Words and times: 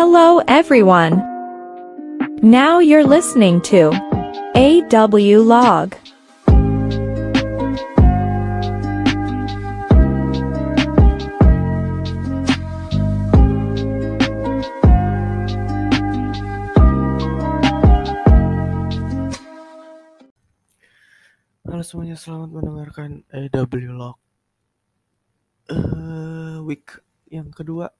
Hello 0.00 0.40
everyone. 0.48 1.20
Now 2.40 2.80
you're 2.80 3.04
listening 3.04 3.60
to 3.68 3.92
AW 4.56 5.36
Log. 5.44 5.92
Halo 21.68 21.84
semuanya, 21.84 22.16
selamat 22.16 22.48
mendengarkan 22.56 23.28
AW 23.28 23.92
Log. 23.92 24.16
Eh, 25.68 26.56
week 26.64 26.88
yang 27.28 27.52
kedua, 27.52 27.99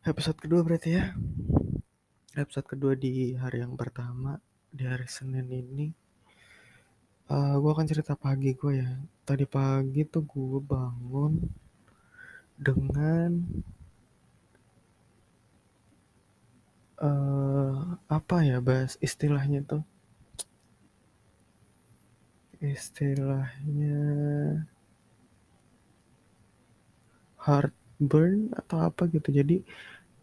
episode 0.00 0.40
kedua 0.40 0.64
berarti 0.64 0.96
ya. 0.96 1.12
Episode 2.32 2.66
kedua 2.72 2.96
di 2.96 3.36
hari 3.36 3.60
yang 3.60 3.76
pertama, 3.76 4.40
di 4.72 4.88
hari 4.88 5.04
Senin 5.04 5.44
ini. 5.52 5.92
Eh, 7.28 7.54
gue 7.60 7.70
akan 7.70 7.84
cerita 7.84 8.16
pagi 8.16 8.56
gue 8.56 8.80
ya. 8.80 8.90
Tadi 9.28 9.44
pagi 9.44 10.02
tuh 10.08 10.24
gue 10.24 10.60
bangun 10.64 11.32
dengan 12.56 13.30
eh 17.00 17.80
apa 18.12 18.36
ya 18.44 18.60
bahas 18.60 19.00
istilahnya 19.00 19.64
tuh 19.64 19.80
istilahnya 22.60 24.04
heartburn 28.00 28.48
atau 28.56 28.88
apa 28.88 29.12
gitu. 29.12 29.28
Jadi 29.28 29.60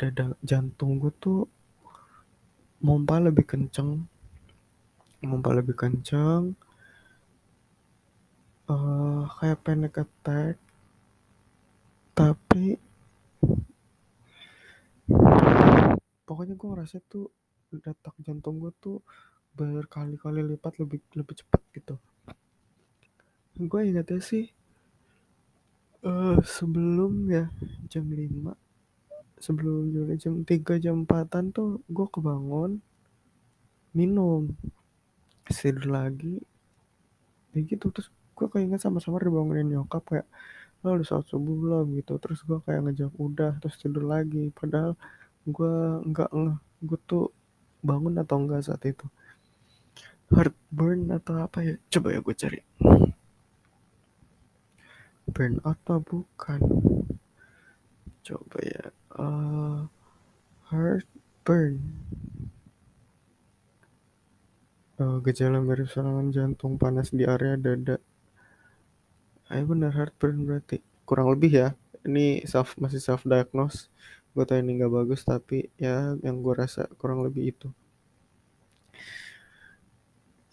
dada 0.02 0.34
jantung 0.42 0.98
gue 0.98 1.14
tuh 1.22 1.46
mompa 2.82 3.22
lebih 3.22 3.46
kenceng. 3.46 4.02
Mompa 5.22 5.54
lebih 5.54 5.78
kenceng. 5.78 6.58
Eh 8.66 9.22
kayak 9.38 9.62
panic 9.62 10.02
attack. 10.02 10.58
Tapi 12.18 12.82
pokoknya 16.26 16.58
gue 16.58 16.68
ngerasa 16.74 16.98
tuh 17.06 17.30
detak 17.70 18.18
jantung 18.26 18.58
gue 18.58 18.74
tuh 18.82 19.06
berkali-kali 19.54 20.42
lipat 20.42 20.82
lebih 20.82 20.98
lebih 21.14 21.36
cepat 21.38 21.62
gitu. 21.78 21.96
Gue 23.58 23.90
ingatnya 23.90 24.18
sih 24.22 24.57
eh 26.08 26.40
sebelum 26.48 27.28
ya 27.28 27.52
jam 27.92 28.08
5 28.08 28.56
sebelum 29.44 29.92
jam, 29.92 30.08
jam 30.16 30.34
3 30.48 30.84
jam 30.84 30.96
4an 31.04 31.52
tuh 31.52 31.84
gue 31.92 32.08
kebangun 32.08 32.80
minum 33.92 34.48
tidur 35.48 35.88
lagi. 35.90 36.40
Ya 37.52 37.60
gitu 37.66 37.92
terus 37.92 38.08
gue 38.38 38.48
keinget 38.54 38.80
sama-sama 38.84 39.20
dibangunin 39.20 39.68
nyokap 39.68 40.04
kayak 40.06 40.28
lo 40.86 40.96
udah 40.96 41.08
saat 41.08 41.26
subuh 41.28 41.56
belum? 41.58 41.86
Gitu. 42.00 42.14
Terus 42.22 42.40
gue 42.46 42.60
kayak 42.64 42.82
ngejawab 42.88 43.16
udah 43.18 43.52
terus 43.60 43.76
tidur 43.82 44.06
lagi. 44.08 44.54
Padahal 44.54 44.94
gue 45.44 45.76
nggak 46.08 46.30
ngeh 46.32 46.58
gue 46.88 47.00
tuh 47.10 47.34
bangun 47.84 48.16
atau 48.22 48.38
enggak 48.40 48.64
saat 48.64 48.84
itu? 48.86 49.06
Heartburn 50.32 51.12
atau 51.12 51.40
apa 51.42 51.64
ya? 51.64 51.76
Coba 51.92 52.16
ya 52.16 52.20
gue 52.22 52.36
cari 52.36 52.60
burn 55.34 55.60
out 55.68 55.80
apa 55.88 56.00
bukan? 56.04 56.62
Coba 58.26 58.58
ya 58.64 58.86
eh 59.18 59.80
heartburn. 60.72 61.76
Eh, 64.98 65.18
gejala 65.26 65.62
mirip 65.62 65.88
serangan 65.94 66.34
jantung 66.34 66.76
panas 66.82 67.14
di 67.14 67.24
area 67.24 67.56
dada. 67.56 67.98
Ayo 69.52 69.64
bener 69.70 69.92
heartburn 69.94 70.44
berarti. 70.48 70.82
Kurang 71.08 71.32
lebih 71.32 71.52
ya 71.54 71.70
ini 72.08 72.42
self 72.48 72.80
masih 72.80 73.04
self 73.04 73.28
diagnose 73.28 73.92
gue 74.32 74.46
tahu 74.46 74.62
ini 74.62 74.78
nggak 74.78 74.94
bagus 74.94 75.26
tapi 75.26 75.66
ya 75.82 76.14
yang 76.22 76.46
gue 76.46 76.54
rasa 76.54 76.86
kurang 77.02 77.26
lebih 77.26 77.58
itu. 77.58 77.68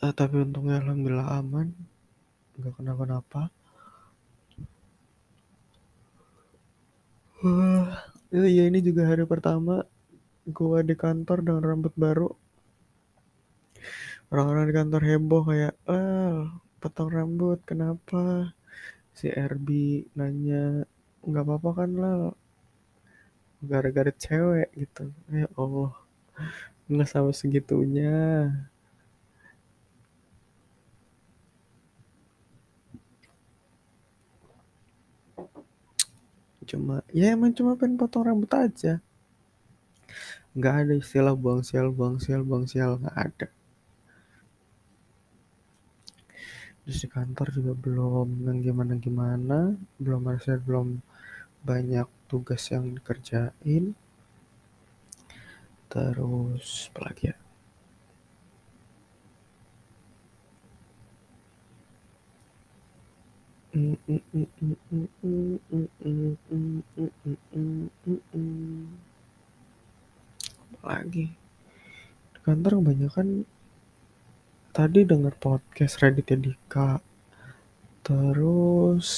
Eh, 0.00 0.12
tapi 0.16 0.40
untungnya 0.40 0.80
alhamdulillah 0.80 1.36
aman. 1.36 1.68
Nggak 2.56 2.80
kenapa-napa 2.80 3.52
Wah, 7.44 7.88
iya 8.52 8.62
ini 8.70 8.78
juga 8.88 9.02
hari 9.10 9.24
pertama 9.32 9.74
gue 10.56 10.78
di 10.88 10.94
kantor 11.02 11.38
dengan 11.46 11.62
rambut 11.70 11.94
baru. 12.04 12.28
Orang-orang 14.32 14.64
di 14.68 14.74
kantor 14.78 15.02
heboh 15.08 15.42
kayak 15.48 15.74
eh 15.96 16.34
potong 16.80 17.10
rambut 17.16 17.58
kenapa? 17.70 18.22
Si 19.18 19.26
RB 19.50 19.68
nanya 20.18 20.64
nggak 21.28 21.44
apa-apa 21.46 21.70
kan 21.78 21.90
lah 22.02 22.16
gara-gara 23.70 24.12
cewek 24.22 24.68
gitu. 24.80 25.04
Ya 25.32 25.46
Allah 25.60 25.90
nggak 26.90 27.08
sampai 27.12 27.34
segitunya 27.40 28.12
cuma 36.74 37.06
ya 37.14 37.30
emang 37.30 37.54
cuma 37.54 37.78
pengen 37.78 37.94
potong 37.94 38.26
rambut 38.26 38.50
aja. 38.50 38.98
Nggak 40.58 40.74
ada 40.82 40.92
istilah 40.98 41.34
buang 41.38 41.62
sial 41.62 41.94
buang 41.94 42.18
sial 42.18 42.42
buang 42.42 42.66
sial 42.66 42.98
nggak 42.98 43.14
ada. 43.14 43.48
Terus 46.82 46.98
di 46.98 47.08
kantor 47.08 47.48
juga 47.54 47.72
belum 47.78 48.28
yang 48.50 48.58
gimana 48.60 48.92
gimana 48.98 49.58
belum 50.02 50.20
merasa 50.26 50.58
belum 50.58 50.98
banyak 51.62 52.10
tugas 52.26 52.66
yang 52.74 52.90
dikerjain. 52.98 53.94
Terus 55.86 56.90
apa 56.90 57.00
lagi 57.06 57.30
ya 57.30 57.43
lagi? 70.84 71.26
Di 72.30 72.38
kantor 72.46 72.78
kebanyakan 72.78 73.42
tadi 74.70 75.00
denger 75.02 75.34
podcast 75.42 75.98
Raditya 75.98 76.38
Dika. 76.38 77.02
Terus 78.06 79.10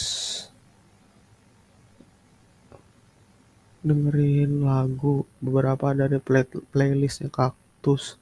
dengerin 3.85 4.65
lagu 4.65 5.29
beberapa 5.45 5.93
dari 5.93 6.17
play 6.17 6.49
playlistnya 6.73 7.29
kaktus. 7.29 8.17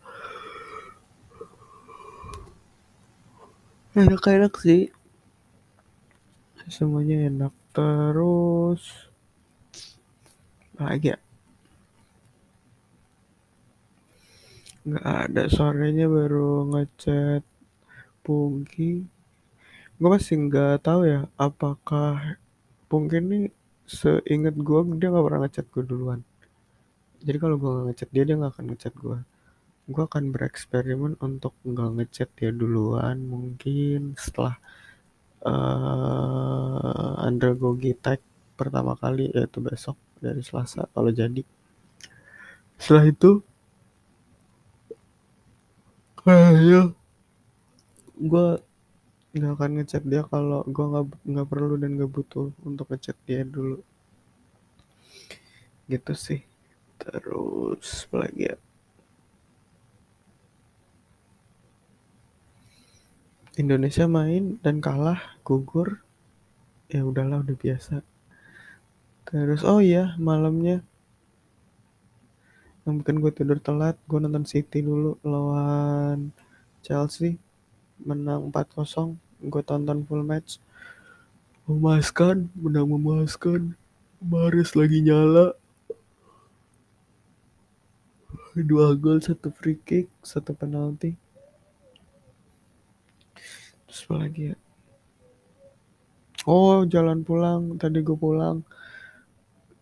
Enak-enak 3.95 4.59
sih 4.59 4.91
semuanya 6.71 7.17
enak. 7.29 7.53
Terus 7.75 8.83
lagi 10.79 11.13
ya? 11.13 11.19
Nggak 14.85 15.07
ada 15.25 15.43
sorenya 15.49 16.07
baru 16.07 16.69
ngechat 16.71 17.43
Pungki. 18.25 19.05
Gue 19.99 20.09
masih 20.11 20.35
nggak 20.49 20.85
tahu 20.85 21.01
ya 21.09 21.21
apakah 21.41 22.39
Pungki 22.89 23.17
ini 23.21 23.41
seingat 23.89 24.57
gue 24.57 24.81
dia 25.01 25.09
nggak 25.13 25.25
pernah 25.27 25.41
ngechat 25.45 25.67
gue 25.73 25.85
duluan. 25.85 26.21
Jadi 27.25 27.37
kalau 27.41 27.57
gue 27.57 27.71
nggak 27.73 27.87
ngechat 27.93 28.11
dia 28.13 28.23
dia 28.29 28.37
nggak 28.37 28.53
akan 28.55 28.67
ngechat 28.73 28.95
gue 28.97 29.19
gue 29.85 30.01
akan 30.01 30.33
bereksperimen 30.33 31.21
untuk 31.21 31.53
nggak 31.61 31.91
ngechat 32.01 32.29
dia 32.41 32.49
duluan 32.49 33.21
mungkin 33.29 34.17
setelah 34.17 34.57
uh, 35.45 37.13
undergo 37.27 37.77
tag 38.01 38.21
pertama 38.59 38.95
kali 38.97 39.31
yaitu 39.35 39.59
besok 39.61 39.97
dari 40.19 40.41
Selasa 40.41 40.89
kalau 40.95 41.11
jadi. 41.13 41.43
Setelah 42.81 43.07
itu 43.09 43.31
kayaknya 46.25 46.97
gue 48.15 48.47
nggak 49.35 49.53
akan 49.59 49.71
ngechat 49.83 50.03
dia 50.07 50.23
kalau 50.25 50.63
gue 50.65 50.85
nggak 50.91 51.05
nggak 51.27 51.49
perlu 51.51 51.75
dan 51.77 51.91
nggak 51.99 52.11
butuh 52.11 52.49
untuk 52.65 52.87
ngechat 52.91 53.17
dia 53.29 53.43
dulu. 53.45 53.83
Gitu 55.91 56.13
sih. 56.17 56.41
Terus 56.97 58.09
lagi 58.15 58.49
ya 58.49 58.57
Indonesia 63.55 64.11
main 64.11 64.59
dan 64.67 64.83
kalah 64.83 65.39
gugur 65.47 66.03
ya 66.91 67.07
udahlah 67.07 67.47
udah 67.47 67.55
biasa. 67.55 68.03
Terus 69.31 69.63
oh 69.63 69.79
iya 69.79 70.19
malamnya 70.19 70.83
yang 72.83 72.99
bikin 72.99 73.23
gue 73.23 73.31
tidur 73.31 73.63
telat 73.63 73.95
gue 74.11 74.19
nonton 74.19 74.43
City 74.43 74.83
dulu 74.83 75.23
lawan 75.23 76.35
Chelsea 76.83 77.39
menang 78.03 78.51
4-0 78.51 79.15
gue 79.47 79.63
tonton 79.63 80.03
full 80.03 80.27
match. 80.27 80.59
Memuaskan 81.71 82.51
menang 82.59 82.91
memuaskan 82.91 83.79
Maris 84.19 84.75
lagi 84.75 84.99
nyala. 84.99 85.55
Dua 88.59 88.99
gol 88.99 89.23
satu 89.23 89.55
free 89.55 89.79
kick 89.79 90.11
satu 90.27 90.59
penalti 90.59 91.23
terus 93.95 94.11
apa 94.11 94.27
lagi 94.27 94.43
ya? 94.51 94.57
Oh 96.51 96.83
jalan 96.83 97.23
pulang. 97.23 97.79
Tadi 97.79 98.03
gue 98.03 98.19
pulang. 98.19 98.67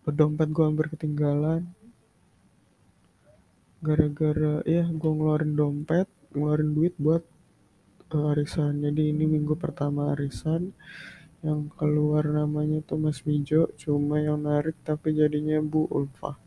Dompet 0.05 0.53
gue 0.53 0.61
hampir 0.69 0.85
ketinggalan. 0.93 1.65
Gara-gara 3.81 4.61
ya 4.69 4.85
gue 4.85 5.11
ngeluarin 5.17 5.57
dompet 5.57 6.05
ngeluarin 6.29 6.77
duit 6.77 6.93
buat 7.01 7.25
uh, 8.13 8.37
arisan. 8.37 8.85
Jadi 8.85 9.09
ini 9.09 9.25
minggu 9.25 9.57
pertama 9.57 10.13
arisan. 10.13 10.77
Yang 11.41 11.73
keluar 11.73 12.29
namanya 12.29 12.85
tuh 12.85 13.01
Mas 13.01 13.25
Mijo 13.25 13.73
cuma 13.81 14.21
yang 14.21 14.45
narik 14.45 14.77
tapi 14.85 15.17
jadinya 15.17 15.57
Bu 15.57 15.89
Ulfa. 15.89 16.37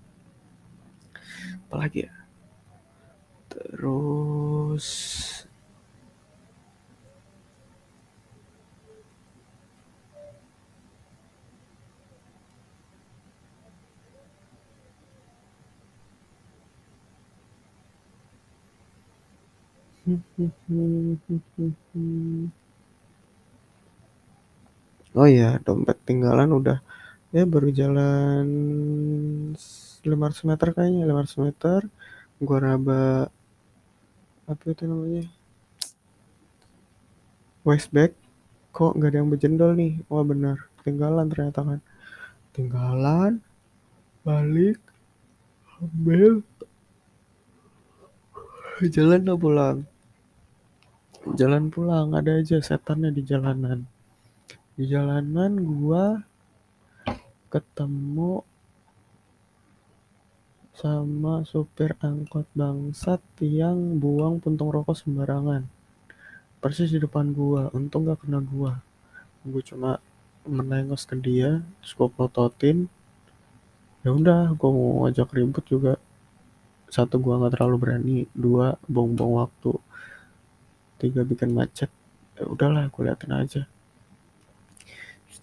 Apalagi 1.67 2.07
ya? 2.07 2.15
Terus 3.51 4.87
Oh 25.17 25.27
iya, 25.27 25.59
dompet 25.67 25.99
tinggalan 26.07 26.53
udah. 26.55 26.79
Ya 27.35 27.43
baru 27.43 27.69
jalan 27.75 28.47
500 30.07 30.47
meter 30.47 30.69
kayaknya 30.77 31.11
500 31.11 31.43
meter. 31.43 31.81
Gua 32.39 32.59
raba 32.63 33.27
apa 34.47 34.65
itu 34.71 34.87
namanya? 34.87 35.27
Waistbag 37.67 38.15
kok 38.71 38.95
nggak 38.95 39.11
ada 39.11 39.19
yang 39.19 39.31
berjendol 39.33 39.75
nih? 39.75 39.99
Wah 40.07 40.23
benar. 40.23 40.71
Tinggalan 40.87 41.27
ternyata 41.27 41.61
kan. 41.67 41.81
Tinggalan 42.55 43.43
balik. 44.23 44.79
Ambil. 45.83 46.47
Jalan 48.87 49.27
lah 49.27 49.35
pulang 49.41 49.96
jalan 51.35 51.75
pulang 51.75 52.15
ada 52.15 52.39
aja 52.39 52.63
setannya 52.63 53.11
di 53.11 53.27
jalanan. 53.27 53.83
Di 54.79 54.87
jalanan 54.87 55.59
gua 55.67 56.23
ketemu 57.51 58.47
sama 60.77 61.43
supir 61.43 61.99
angkot 61.99 62.47
bangsat 62.55 63.19
yang 63.43 63.99
buang 63.99 64.39
puntung 64.39 64.71
rokok 64.71 64.95
sembarangan. 64.95 65.67
Persis 66.63 66.95
di 66.95 67.03
depan 67.03 67.35
gua 67.35 67.75
untung 67.75 68.07
gak 68.07 68.23
kena 68.23 68.39
gua. 68.39 68.79
Gua 69.43 69.63
cuma 69.67 69.99
menengos 70.47 71.03
ke 71.11 71.19
dia 71.19 71.59
terus 71.83 71.99
gua 71.99 72.07
ya 74.07 74.15
udah 74.15 74.55
gua 74.55 74.71
mau 74.71 74.91
ngajak 75.09 75.35
ribut 75.35 75.67
juga. 75.67 75.99
Satu 76.87 77.19
gua 77.19 77.43
nggak 77.43 77.59
terlalu 77.59 77.77
berani. 77.83 78.19
Dua 78.31 78.79
bong-bong 78.87 79.43
waktu 79.43 79.75
tiga 81.01 81.23
bikin 81.23 81.53
macet. 81.53 81.91
Ya 82.37 82.45
udahlah 82.45 82.89
gua 82.93 83.13
liatin 83.13 83.33
aja. 83.33 83.63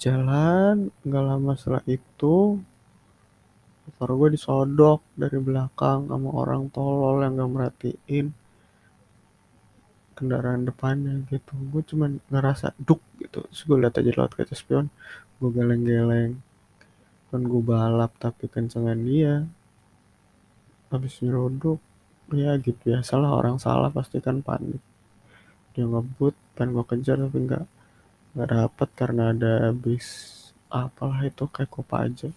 Jalan 0.03 0.91
nggak 1.07 1.23
lama 1.23 1.55
setelah 1.55 1.83
itu 1.87 2.59
motor 3.83 4.09
gue 4.15 4.29
disodok 4.35 4.99
dari 5.15 5.39
belakang 5.39 6.07
sama 6.11 6.29
orang 6.31 6.71
tolol 6.71 7.23
yang 7.23 7.39
gak 7.39 7.51
merhatiin 7.51 8.35
kendaraan 10.15 10.67
depannya 10.67 11.23
gitu. 11.31 11.55
Gue 11.71 11.83
cuman 11.87 12.19
ngerasa 12.27 12.75
duk 12.79 12.99
gitu. 13.19 13.43
Terus 13.47 13.61
gue 13.63 13.77
liat 13.79 13.95
aja 13.95 14.11
lewat 14.11 14.31
kaca 14.39 14.55
spion 14.55 14.87
gue 15.39 15.49
geleng-geleng. 15.51 16.39
Kan 17.31 17.41
gue 17.47 17.61
balap 17.63 18.11
tapi 18.19 18.51
kencengan 18.51 18.99
dia. 19.03 19.47
Habis 20.91 21.23
nyeruduk 21.23 21.79
ya 22.31 22.55
gitu 22.59 22.91
ya 22.91 23.03
salah 23.03 23.35
orang 23.35 23.59
salah 23.59 23.91
pasti 23.91 24.17
kan 24.23 24.39
panik 24.39 24.79
dia 25.73 25.85
ngebut 25.89 26.35
pengen 26.53 26.69
gue 26.77 26.85
kejar 26.85 27.17
tapi 27.17 27.37
nggak 27.49 27.65
nggak 28.33 28.49
dapet 28.49 28.89
karena 28.97 29.23
ada 29.33 29.53
bis 29.73 30.07
apalah 30.69 31.21
itu 31.25 31.45
kayak 31.49 31.69
aja. 32.05 32.29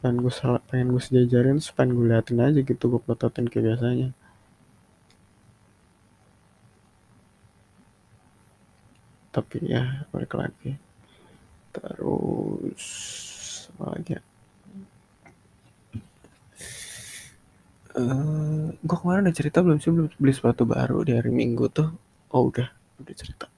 Pengen 0.00 0.16
gue 0.22 0.32
pengen 0.70 0.88
gue 0.94 1.02
sejajarin 1.02 1.58
pengen 1.76 1.90
gue 1.98 2.06
liatin 2.10 2.38
aja 2.42 2.60
gitu 2.62 2.84
gue 2.92 3.00
pelototin 3.02 3.46
kayak 3.50 3.64
biasanya. 3.74 4.10
Tapi 9.34 9.56
ya 9.66 10.06
balik 10.14 10.32
lagi. 10.38 10.78
Terus 11.74 12.86
apa 13.76 13.84
lagi 13.92 14.12
ya 14.16 14.35
uh, 17.96 18.68
gue 18.76 18.96
kemarin 19.00 19.26
udah 19.26 19.36
cerita 19.36 19.64
belum 19.64 19.78
sih? 19.80 19.90
Belum 19.90 20.08
beli 20.20 20.32
sepatu 20.36 20.68
baru 20.68 21.02
di 21.02 21.16
hari 21.16 21.32
minggu 21.32 21.66
tuh. 21.72 21.90
Oh 22.30 22.52
udah. 22.52 22.68
Udah 23.00 23.14
cerita. 23.16 23.48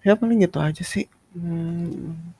Ya 0.00 0.16
paling 0.16 0.40
gitu 0.40 0.58
aja 0.58 0.82
sih. 0.82 1.06
Hmm. 1.36 2.34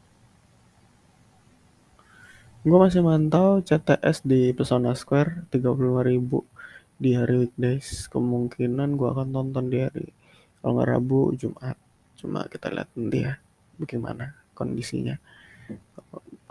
gue 2.61 2.77
masih 2.77 3.01
mantau 3.01 3.65
CTS 3.65 4.21
di 4.21 4.53
Pesona 4.53 4.93
Square 4.93 5.49
35.000 5.49 7.01
di 7.01 7.11
hari 7.17 7.35
weekdays. 7.47 8.05
Kemungkinan 8.13 9.01
gue 9.01 9.09
akan 9.09 9.33
tonton 9.33 9.73
di 9.73 9.81
hari 9.81 10.13
kalau 10.61 10.77
nggak 10.77 10.89
Rabu 10.93 11.33
Jumat. 11.41 11.77
Cuma 12.21 12.45
kita 12.53 12.69
lihat 12.69 12.93
nanti 12.93 13.25
ya 13.25 13.41
bagaimana 13.81 14.37
kondisinya. 14.53 15.17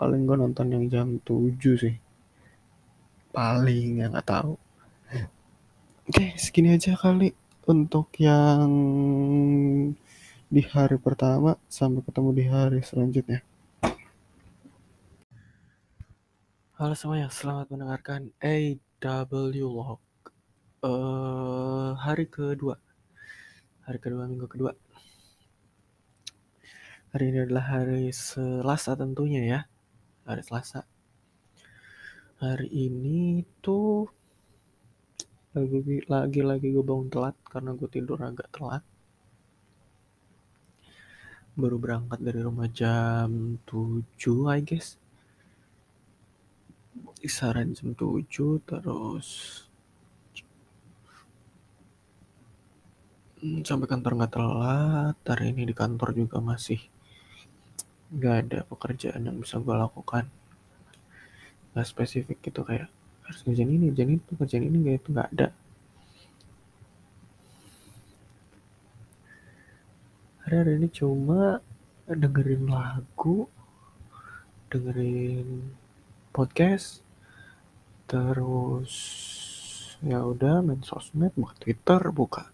Paling 0.02 0.26
gue 0.26 0.36
nonton 0.38 0.66
yang 0.74 0.84
jam 0.90 1.22
7 1.22 1.54
sih 1.78 2.09
paling 3.30 4.02
ya 4.02 4.10
nggak 4.10 4.26
tahu 4.26 4.58
oke 6.10 6.24
segini 6.34 6.74
aja 6.74 6.98
kali 6.98 7.30
untuk 7.70 8.10
yang 8.18 8.66
di 10.50 10.66
hari 10.66 10.98
pertama 10.98 11.54
sampai 11.70 12.02
ketemu 12.02 12.30
di 12.34 12.44
hari 12.50 12.82
selanjutnya. 12.82 13.38
Halo 16.74 16.98
semuanya, 16.98 17.30
selamat 17.30 17.70
mendengarkan 17.70 18.34
AW 18.42 19.62
Log. 19.62 20.02
Uh, 20.82 21.94
hari 22.02 22.26
kedua, 22.26 22.82
hari 23.86 24.02
kedua 24.02 24.26
minggu 24.26 24.50
kedua. 24.50 24.74
Hari 27.14 27.30
ini 27.30 27.46
adalah 27.46 27.78
hari 27.78 28.10
Selasa 28.10 28.98
tentunya 28.98 29.46
ya, 29.46 29.60
hari 30.26 30.42
Selasa. 30.42 30.89
Hari 32.40 32.72
ini 32.72 33.44
tuh 33.60 34.08
lagi 35.52 36.00
lagi 36.08 36.40
lagi 36.40 36.72
gue 36.72 36.80
bangun 36.80 37.12
telat 37.12 37.36
karena 37.44 37.76
gue 37.76 37.84
tidur 37.84 38.16
agak 38.16 38.48
telat. 38.48 38.80
Baru 41.52 41.76
berangkat 41.76 42.16
dari 42.24 42.40
rumah 42.40 42.64
jam 42.72 43.60
7 43.68 44.56
I 44.56 44.64
guess. 44.64 44.96
Kisaran 47.20 47.76
jam 47.76 47.92
7 47.92 48.24
terus 48.64 49.28
hmm, 53.44 53.68
sampai 53.68 53.84
kantor 53.84 54.16
nggak 54.16 54.32
telat. 54.32 55.16
Hari 55.28 55.52
ini 55.52 55.68
di 55.68 55.76
kantor 55.76 56.16
juga 56.16 56.40
masih 56.40 56.80
nggak 58.16 58.36
ada 58.48 58.58
pekerjaan 58.64 59.28
yang 59.28 59.36
bisa 59.36 59.60
gue 59.60 59.76
lakukan 59.76 60.39
nggak 61.70 61.86
spesifik 61.86 62.38
gitu 62.42 62.66
kayak 62.66 62.90
harus 63.22 63.46
kerjaan 63.46 63.70
ini 63.70 63.94
kerjaan 63.94 64.18
itu 64.18 64.32
kerjaan 64.34 64.64
ini 64.66 64.76
nggak 64.82 64.96
itu 64.98 65.08
nggak 65.14 65.30
ada. 65.38 65.48
Hari-hari 70.42 70.82
ini 70.82 70.88
cuma 70.90 71.62
dengerin 72.10 72.66
lagu 72.66 73.46
dengerin 74.66 75.70
podcast 76.34 77.06
terus 78.10 78.94
ya 80.02 80.26
udah 80.26 80.58
main 80.58 80.82
sosmed 80.82 81.30
buka 81.38 81.54
twitter 81.62 82.02
buka 82.10 82.50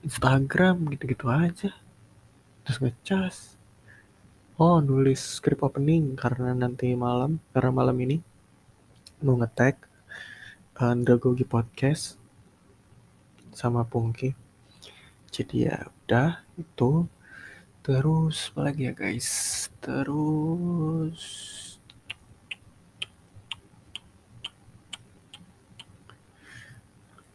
instagram 0.00 0.88
gitu-gitu 0.96 1.28
aja. 1.28 1.76
Terus 2.64 2.78
ngecas. 2.80 3.36
Oh 4.56 4.80
nulis 4.80 5.20
script 5.20 5.60
opening 5.60 6.16
karena 6.16 6.56
nanti 6.56 6.92
malam 6.96 7.36
karena 7.52 7.72
malam 7.72 7.96
ini 8.00 8.29
mau 9.20 9.36
ngetek 9.36 9.84
Andragogi 10.80 11.44
Podcast 11.44 12.16
sama 13.52 13.84
Pungki. 13.84 14.32
Jadi 15.28 15.68
ya 15.68 15.84
udah 15.84 16.40
itu. 16.56 17.04
Terus 17.84 18.48
apa 18.52 18.60
lagi 18.72 18.88
ya 18.88 18.96
guys? 18.96 19.28
Terus 19.84 21.20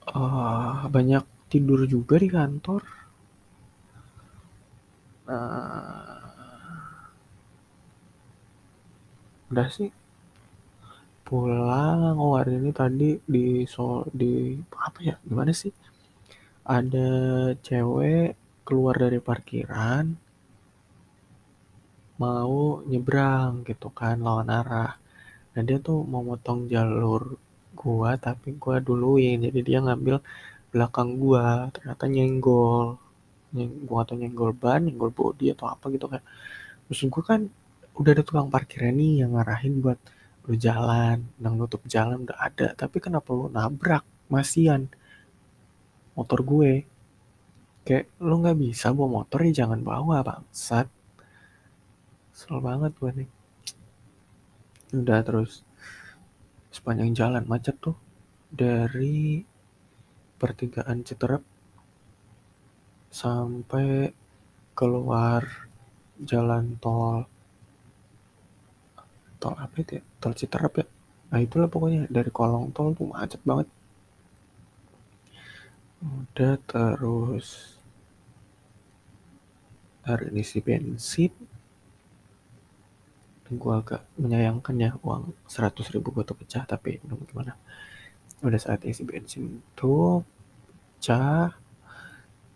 uh, 0.09 0.89
banyak 0.89 1.25
tidur 1.45 1.85
juga 1.85 2.17
di 2.17 2.29
kantor. 2.33 2.81
Uh, 5.25 6.25
udah 9.53 9.69
sih 9.69 10.04
pulang. 11.27 12.13
Oh 12.21 12.33
hari 12.37 12.51
ini 12.61 12.71
tadi 12.81 13.17
di 13.33 13.65
so 13.73 14.05
di 14.19 14.53
apa 14.87 14.99
ya 15.09 15.15
gimana 15.27 15.51
sih? 15.61 15.73
Ada 16.75 17.09
cewek 17.65 18.27
keluar 18.65 18.95
dari 19.03 19.19
parkiran 19.27 20.05
mau 22.21 22.79
nyebrang 22.89 23.51
gitu 23.69 23.87
kan 23.99 24.15
lawan 24.25 24.49
arah. 24.59 24.91
Nah 25.53 25.61
dia 25.67 25.77
tuh 25.87 25.99
mau 26.11 26.23
motong 26.29 26.59
jalur 26.73 27.23
gua 27.79 28.09
tapi 28.25 28.47
gua 28.63 28.75
duluin. 28.87 29.37
Jadi 29.45 29.59
dia 29.67 29.79
ngambil 29.85 30.15
belakang 30.71 31.09
gua. 31.21 31.45
Ternyata 31.75 32.03
nyenggol. 32.15 32.87
Nyeng, 33.55 33.71
gua 33.87 33.99
atau 34.05 34.15
nyenggol 34.21 34.51
ban 34.61 34.79
nyenggol 34.85 35.11
body 35.19 35.45
atau 35.55 35.65
apa 35.73 35.85
gitu 35.95 36.05
kan. 36.13 36.21
Terus 36.87 37.01
gua 37.13 37.23
kan 37.31 37.41
udah 37.99 38.11
ada 38.15 38.23
tukang 38.27 38.47
parkirnya 38.53 38.91
nih 38.99 39.11
yang 39.23 39.31
ngarahin 39.35 39.73
buat 39.83 39.99
lu 40.45 40.53
jalan, 40.57 41.25
yang 41.41 41.53
nutup 41.57 41.81
jalan 41.89 42.25
udah 42.25 42.37
ada, 42.37 42.67
tapi 42.77 43.01
kenapa 43.01 43.33
lu 43.33 43.49
nabrak 43.49 44.05
masian 44.29 44.89
motor 46.13 46.45
gue? 46.45 46.85
Kayak 47.85 48.09
lu 48.21 48.41
nggak 48.41 48.57
bisa 48.57 48.93
bawa 48.93 49.21
motor 49.21 49.39
ya 49.45 49.65
jangan 49.65 49.81
bawa 49.81 50.25
bangsat. 50.25 50.89
Kesel 52.33 52.57
banget 52.61 52.91
gue 52.97 53.11
nih. 53.23 53.29
Udah 54.93 55.21
terus 55.25 55.61
sepanjang 56.73 57.13
jalan 57.15 57.45
macet 57.47 57.77
tuh 57.79 57.97
dari 58.51 59.41
pertigaan 60.35 61.01
Citerep 61.07 61.43
sampai 63.07 64.11
keluar 64.75 65.47
jalan 66.19 66.75
tol 66.83 67.23
tol 69.39 69.55
apa 69.55 69.75
itu 69.79 69.99
ya 69.99 70.03
tol 70.25 70.33
Citerap 70.33 70.73
ya. 70.81 70.85
Nah 71.29 71.39
itulah 71.45 71.69
pokoknya. 71.69 72.09
Dari 72.09 72.31
kolong 72.33 72.73
tol 72.73 72.97
tuh 72.97 73.05
macet 73.13 73.41
banget. 73.45 73.69
Udah 76.01 76.57
terus 76.69 77.77
hari 80.07 80.25
ini 80.33 80.41
si 80.41 80.57
bensin. 80.65 81.33
Gue 83.61 83.73
agak 83.77 84.01
menyayangkan 84.17 84.75
ya 84.81 84.91
uang 85.05 85.23
100 85.45 85.93
ribu 85.93 86.09
gue 86.15 86.25
tuh 86.25 86.37
pecah 86.39 86.65
tapi 86.65 86.97
gimana. 87.29 87.53
Udah 88.45 88.59
saat 88.61 88.81
isi 88.89 89.03
bensin 89.05 89.61
tuh 89.77 90.25
pecah. 90.97 91.53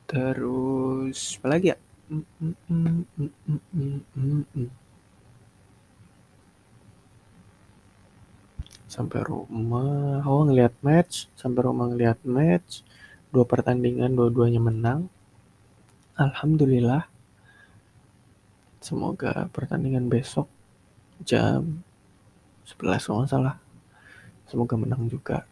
Terus 0.10 1.38
apa 1.40 1.48
lagi 1.54 1.68
ya? 1.72 1.78
Mm, 2.10 2.26
mm, 2.42 2.56
mm, 2.74 3.02
mm, 3.22 3.32
mm, 3.46 3.62
mm, 3.78 4.00
mm, 4.18 4.44
mm. 4.58 4.70
Sampai 8.90 9.22
rumah 9.22 10.26
oh 10.26 10.50
ngeliat 10.50 10.74
match 10.82 11.30
sampai 11.38 11.62
rumah 11.64 11.86
ngeliat 11.94 12.20
match. 12.26 12.82
Dua 13.30 13.46
pertandingan 13.46 14.18
dua-duanya 14.18 14.58
menang. 14.58 15.06
Alhamdulillah. 16.18 17.06
Semoga 18.82 19.46
pertandingan 19.54 20.10
besok 20.10 20.50
jam 21.22 21.86
11 22.66 23.06
kalau 23.06 23.30
salah. 23.30 23.56
Semoga 24.50 24.74
menang 24.74 25.06
juga. 25.06 25.46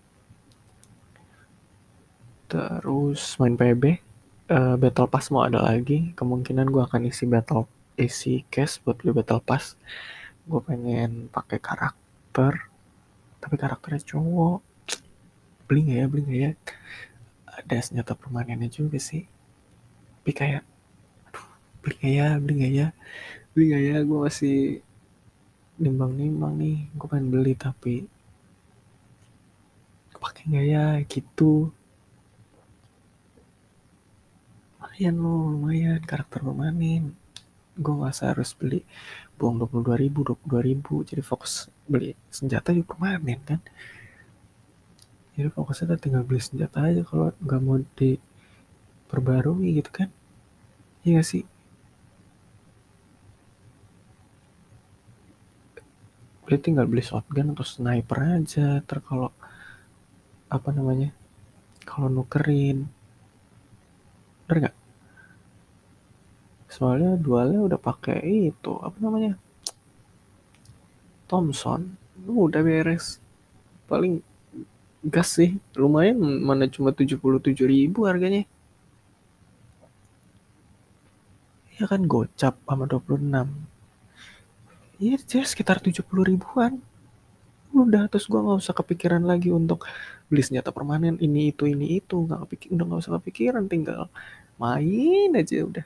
Terus 2.50 3.38
main 3.38 3.54
PB 3.54 3.84
uh, 4.50 4.74
eh, 4.74 4.76
battle 4.82 5.06
pass 5.06 5.30
mau 5.30 5.46
ada 5.46 5.62
lagi. 5.62 6.16
Kemungkinan 6.18 6.74
gue 6.74 6.82
akan 6.82 7.06
isi 7.06 7.30
battle 7.30 7.70
isi 7.94 8.42
cash 8.50 8.82
buat 8.82 8.98
beli 8.98 9.14
battle 9.14 9.44
pass. 9.46 9.78
Gue 10.50 10.64
pengen 10.66 11.30
pakai 11.30 11.62
karakter 11.62 12.72
tapi 13.38 13.56
karakternya 13.56 14.02
cowok. 14.04 14.60
Beli 15.68 15.80
nggak 15.84 15.98
ya 16.00 16.06
beli 16.08 16.22
nggak 16.24 16.40
ya. 16.40 16.52
Ada 17.58 17.78
senjata 17.84 18.14
permanennya 18.16 18.70
juga 18.72 18.96
sih. 19.02 19.28
Tapi 20.22 20.32
kayak 20.32 20.64
aduh 21.28 21.48
beli 21.84 21.96
nggak 22.00 22.14
ya 22.16 22.28
beli 22.40 22.54
nggak 22.56 22.74
ya. 22.74 22.88
Beli 23.52 23.64
nggak 23.72 23.84
ya 23.84 23.98
gue 24.08 24.20
masih 24.24 24.58
nimbang-nimbang 25.82 26.54
nih. 26.56 26.78
Gue 26.96 27.08
pengen 27.12 27.28
beli 27.34 27.54
tapi 27.58 27.96
pakai 30.18 30.44
nggak 30.50 30.66
ya? 30.72 30.86
Gitu. 31.06 31.70
Lumayan 34.82 35.16
loh 35.22 35.54
lumayan. 35.54 36.02
Karakter 36.02 36.42
permanen 36.42 37.14
gue 37.78 37.94
nggak 37.94 38.34
harus 38.34 38.56
beli. 38.58 38.82
Buang 39.38 39.62
dua 39.62 39.70
puluh 39.70 39.84
dua 39.86 39.98
ribu 40.02 40.26
dua 40.26 40.34
puluh 40.34 40.58
dua 40.58 40.62
ribu. 40.66 41.06
Jadi 41.06 41.22
fokus 41.22 41.70
beli 41.92 42.12
senjata 42.30 42.70
juga 42.76 42.94
permanen 42.94 43.40
kan? 43.48 43.60
Jadi 45.38 45.50
fokusnya 45.54 46.02
tinggal 46.02 46.26
beli 46.26 46.42
senjata 46.42 46.82
aja 46.90 47.02
kalau 47.06 47.30
nggak 47.38 47.62
mau 47.62 47.78
diperbarui 47.98 49.70
gitu 49.80 49.92
kan? 49.94 50.10
Iya 51.06 51.22
gak 51.22 51.28
sih? 51.30 51.44
Beli 56.44 56.58
tinggal 56.64 56.90
beli 56.90 57.04
shotgun 57.06 57.54
atau 57.54 57.66
sniper 57.68 58.18
aja 58.24 58.82
ter 58.88 58.98
kalau 59.04 59.30
apa 60.48 60.70
namanya 60.74 61.14
kalau 61.86 62.08
nukerin. 62.10 62.90
Bener 64.48 64.58
nggak? 64.68 64.76
Soalnya 66.72 67.14
dualnya 67.20 67.60
udah 67.62 67.80
pakai 67.80 68.52
itu 68.52 68.74
apa 68.82 68.98
namanya 68.98 69.38
Thompson. 71.30 71.96
Udah 72.26 72.64
beres. 72.64 73.20
Paling 73.86 74.24
gas 75.06 75.38
sih. 75.38 75.60
Lumayan 75.78 76.18
mana 76.20 76.66
cuma 76.72 76.92
77 76.96 77.54
ribu 77.68 78.08
harganya. 78.10 78.44
Ya 81.78 81.86
kan 81.86 82.10
gocap 82.10 82.58
sama 82.66 82.90
26 82.90 83.22
iya 84.98 85.18
dia 85.22 85.44
sekitar 85.46 85.78
70 85.78 86.02
ribuan. 86.26 86.82
Udah 87.74 88.10
terus 88.10 88.26
gue 88.26 88.40
nggak 88.40 88.60
usah 88.64 88.74
kepikiran 88.74 89.22
lagi 89.22 89.54
untuk 89.54 89.86
beli 90.26 90.42
senjata 90.42 90.74
permanen 90.74 91.22
ini 91.22 91.54
itu 91.54 91.70
ini 91.70 92.02
itu. 92.02 92.26
Nggak 92.26 92.50
kepikir 92.50 92.68
udah 92.74 92.86
nggak 92.90 93.02
usah 93.06 93.14
kepikiran 93.22 93.64
tinggal 93.70 94.10
main 94.58 95.30
aja 95.38 95.58
udah. 95.62 95.86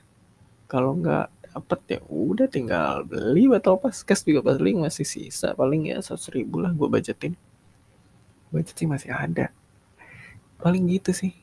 Kalau 0.64 0.96
nggak 0.96 1.28
dapet 1.52 1.80
ya. 1.86 2.00
Udah 2.08 2.48
tinggal 2.48 3.04
beli 3.04 3.46
battle 3.46 3.76
pass. 3.76 4.00
Cash 4.00 4.24
juga 4.24 4.40
paling 4.40 4.82
masih 4.82 5.04
sisa 5.04 5.52
paling 5.52 5.92
ya 5.92 6.00
seratus 6.00 6.32
ribu 6.32 6.64
lah 6.64 6.72
gue 6.72 6.88
budgetin. 6.88 7.36
Budget 8.48 8.74
sih 8.76 8.88
masih 8.88 9.12
ada. 9.12 9.52
Paling 10.58 10.88
gitu 10.88 11.12
sih. 11.12 11.36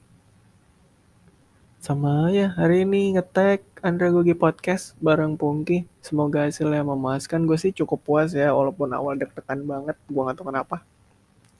Sama 1.79 2.27
ya 2.33 2.51
hari 2.59 2.83
ini 2.83 3.15
ngetek 3.15 3.63
Andra 3.85 4.11
Gogi 4.11 4.35
Podcast 4.35 4.99
bareng 4.99 5.39
Pungki. 5.39 5.87
Semoga 6.03 6.49
hasilnya 6.49 6.83
memuaskan. 6.83 7.47
Gue 7.47 7.55
sih 7.55 7.71
cukup 7.71 8.03
puas 8.03 8.35
ya 8.35 8.51
walaupun 8.51 8.91
awal 8.91 9.15
deg-degan 9.15 9.63
banget. 9.63 9.95
Gue 10.11 10.21
gak 10.27 10.35
tahu 10.35 10.51
kenapa. 10.51 10.83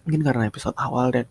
Mungkin 0.04 0.22
karena 0.26 0.44
episode 0.50 0.76
awal 0.76 1.14
dan 1.16 1.26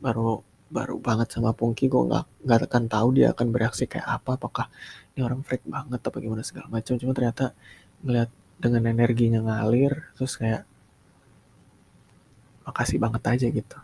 baru 0.00 0.40
baru 0.66 0.98
banget 0.98 1.30
sama 1.30 1.54
Pungki 1.54 1.86
gue 1.86 2.02
nggak 2.10 2.24
nggak 2.42 2.58
akan 2.66 2.84
tahu 2.90 3.08
dia 3.14 3.30
akan 3.30 3.54
bereaksi 3.54 3.86
kayak 3.86 4.06
apa 4.06 4.34
apakah 4.34 4.66
ini 5.14 5.22
orang 5.22 5.40
freak 5.46 5.62
banget 5.62 6.00
apa 6.02 6.16
gimana 6.18 6.42
segala 6.42 6.66
macam. 6.68 6.98
Cuma 6.98 7.12
ternyata 7.14 7.54
ngeliat 8.02 8.30
dengan 8.58 8.82
energinya 8.90 9.40
ngalir 9.44 10.10
terus 10.18 10.34
kayak 10.36 10.66
makasih 12.66 12.98
banget 12.98 13.22
aja 13.24 13.46
gitu. 13.46 13.78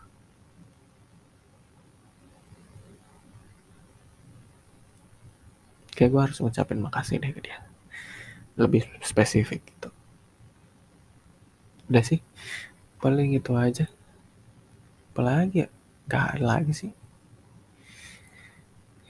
Kayak 5.93 6.09
gue 6.09 6.21
harus 6.21 6.37
ngucapin 6.41 6.81
makasih 6.83 7.21
deh 7.21 7.31
ke 7.31 7.39
dia. 7.39 7.63
Lebih 8.59 8.83
spesifik 9.01 9.63
gitu. 9.63 9.89
Udah 11.87 12.03
sih 12.03 12.19
paling 12.99 13.39
itu 13.39 13.55
aja. 13.55 13.87
Apalagi 15.13 15.63
ya 15.63 15.69
Gak 16.07 16.37
ada 16.37 16.43
lagi 16.43 16.73
sih. 16.75 16.91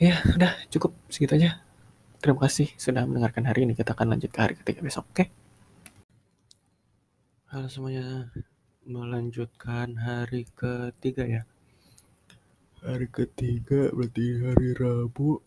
Ya, 0.01 0.19
udah 0.35 0.53
cukup 0.73 0.93
segitu 1.07 1.37
aja. 1.39 1.63
Terima 2.19 2.43
kasih 2.43 2.71
sudah 2.75 3.07
mendengarkan 3.07 3.47
hari 3.47 3.63
ini. 3.63 3.73
Kita 3.75 3.95
akan 3.95 4.15
lanjut 4.17 4.31
ke 4.33 4.39
hari 4.39 4.55
ketiga 4.59 4.83
besok, 4.83 5.05
oke? 5.09 5.15
Okay? 5.15 5.27
Halo 7.53 7.69
semuanya. 7.69 8.29
melanjutkan 8.83 9.95
hari 9.95 10.43
ketiga 10.59 11.23
ya 11.23 11.47
hari 12.83 13.07
ketiga 13.07 13.95
berarti 13.95 14.43
hari 14.43 14.75
Rabu 14.75 15.39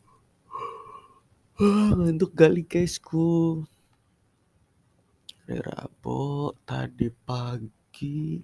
ah, 1.61 1.93
ngantuk 1.93 2.33
kali 2.33 2.65
guysku 2.65 3.61
hari 5.45 5.61
Rabu 5.61 6.57
tadi 6.65 7.13
pagi 7.13 8.41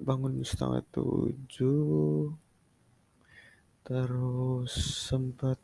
bangun 0.00 0.40
setengah 0.44 0.82
tujuh. 0.92 2.32
Terus 3.84 4.72
sempat 5.08 5.60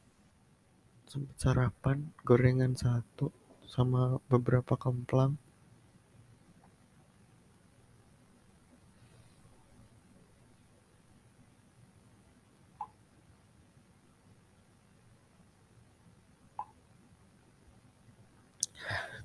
sempat 1.09 1.37
sarapan 1.41 2.13
gorengan 2.23 2.77
satu 2.77 3.33
sama 3.65 4.21
beberapa 4.29 4.77
kemplang. 4.77 5.41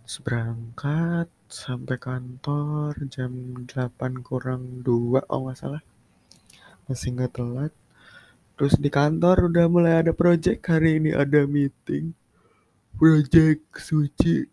Terus 0.05 0.21
berangkat 0.21 1.27
sampai 1.55 1.95
kantor 1.95 2.91
jam 3.07 3.31
8 3.63 4.27
kurang 4.27 4.83
2 4.83 5.23
oh 5.31 5.39
nggak 5.47 5.55
salah. 5.55 5.83
Masih 6.91 7.15
nggak 7.15 7.31
telat. 7.31 7.71
Terus 8.59 8.75
di 8.75 8.91
kantor 8.91 9.47
udah 9.47 9.65
mulai 9.71 10.03
ada 10.03 10.11
project 10.11 10.67
hari 10.67 10.99
ini 10.99 11.15
ada 11.15 11.47
meeting. 11.47 12.11
Project 12.99 13.63
suci 13.79 14.43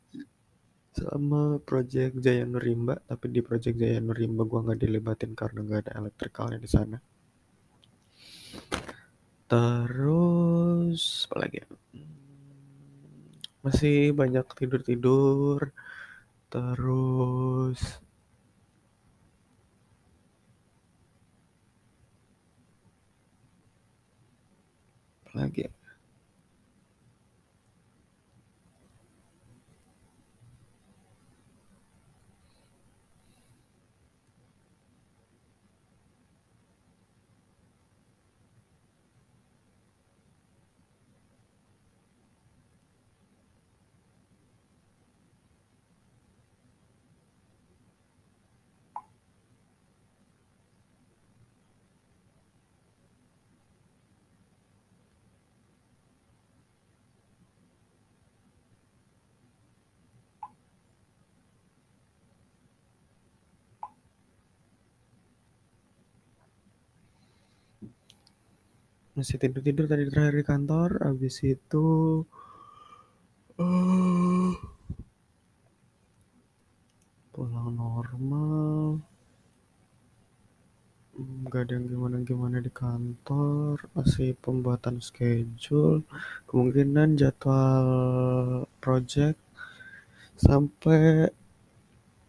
sama 0.94 1.58
project 1.66 2.22
Jaya 2.22 2.46
Nurimba. 2.46 3.02
Tapi 3.02 3.26
di 3.34 3.42
project 3.42 3.76
Jaya 3.82 3.98
Nurimba 3.98 4.46
gua 4.46 4.62
nggak 4.62 4.78
dilibatin 4.78 5.34
karena 5.34 5.66
nggak 5.66 5.80
ada 5.90 5.92
elektrikalnya 6.06 6.58
di 6.62 6.70
sana. 6.70 6.98
Terus 9.50 11.26
apa 11.26 11.36
lagi 11.42 11.58
ya? 11.58 11.66
masih 13.62 14.10
banyak 14.10 14.42
tidur-tidur 14.58 15.70
terus. 16.52 17.80
Lagi 25.32 25.64
masih 69.12 69.36
tidur-tidur 69.36 69.84
tadi 69.84 70.08
terakhir 70.08 70.34
di 70.40 70.44
kantor 70.48 70.90
habis 71.04 71.36
itu 71.44 71.88
uh, 73.60 74.52
pulang 77.32 77.70
normal. 77.76 79.04
Nggak 81.12 81.62
ada 81.68 81.72
yang 81.76 81.86
gimana-gimana 81.92 82.64
di 82.64 82.72
kantor 82.72 83.84
masih 83.92 84.32
pembuatan 84.40 84.96
schedule 85.04 86.00
kemungkinan 86.48 87.20
jadwal 87.20 87.88
project 88.80 89.36
sampai 90.40 91.28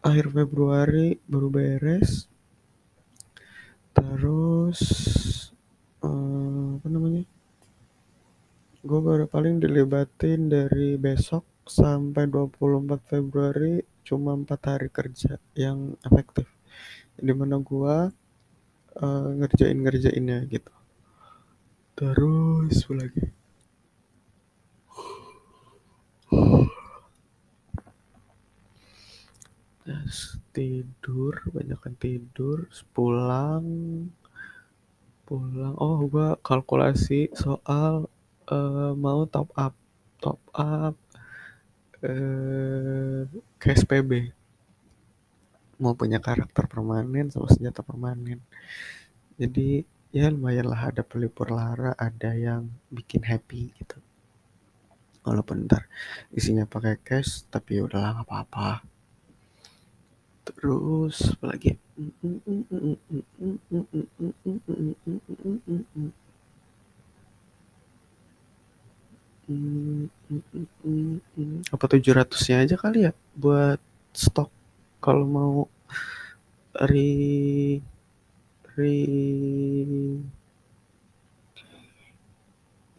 akhir 0.03 0.25
Februari 0.35 1.15
baru 1.31 1.47
beres. 1.47 2.27
Terus 3.95 4.81
uh, 6.03 6.52
apa 6.77 6.87
namanya? 6.89 7.23
Gue 8.83 8.99
baru 8.99 9.25
paling 9.29 9.63
dilibatin 9.63 10.51
dari 10.51 10.99
besok 10.99 11.45
sampai 11.63 12.27
24 12.27 12.99
Februari 13.07 13.79
cuma 14.03 14.35
empat 14.35 14.61
hari 14.67 14.89
kerja 14.91 15.39
yang 15.55 15.95
efektif. 16.03 16.49
Di 17.15 17.31
mana 17.31 17.61
gue 17.63 17.95
uh, 18.99 19.27
ngerjain 19.39 19.79
ngerjainnya 19.79 20.43
gitu. 20.51 20.73
Terus 21.95 22.83
lagi? 22.91 23.43
Tidur 30.53 31.33
banyak 31.49 31.81
kan 31.81 31.97
tidur 31.97 32.69
pulang 32.93 33.65
pulang. 35.33 35.73
Oh 35.81 36.05
gua 36.05 36.37
kalkulasi 36.45 37.33
soal 37.33 38.05
uh, 38.53 38.93
mau 38.93 39.25
top 39.25 39.49
up 39.57 39.73
top 40.21 40.37
up 40.53 40.93
uh, 42.05 43.25
ke 43.57 43.67
SPB 43.73 44.29
mau 45.81 45.97
punya 45.97 46.21
karakter 46.21 46.69
permanen 46.69 47.33
sama 47.33 47.49
senjata 47.49 47.81
permanen. 47.81 48.45
Jadi 49.41 49.81
ya 50.13 50.29
lumayan 50.29 50.69
lah 50.69 50.93
ada 50.93 51.01
pelipur 51.01 51.49
lara 51.49 51.97
ada 51.97 52.37
yang 52.37 52.69
bikin 52.93 53.25
happy 53.25 53.73
gitu. 53.73 53.97
Walaupun 55.25 55.65
ntar 55.65 55.89
isinya 56.29 56.69
pakai 56.69 57.01
cash 57.01 57.49
tapi 57.49 57.81
udahlah 57.81 58.21
nggak 58.21 58.29
apa-apa 58.29 58.92
terus 60.43 61.33
apa 61.35 61.45
lagi 61.55 61.71
apa 71.73 71.85
tujuh 71.91 72.15
ratusnya 72.15 72.63
aja 72.63 72.75
kali 72.79 73.03
ya 73.07 73.11
buat 73.35 73.79
stok? 74.15 74.47
Kalau 75.03 75.27
mau 75.27 75.67
re 76.79 77.81
re 78.77 78.95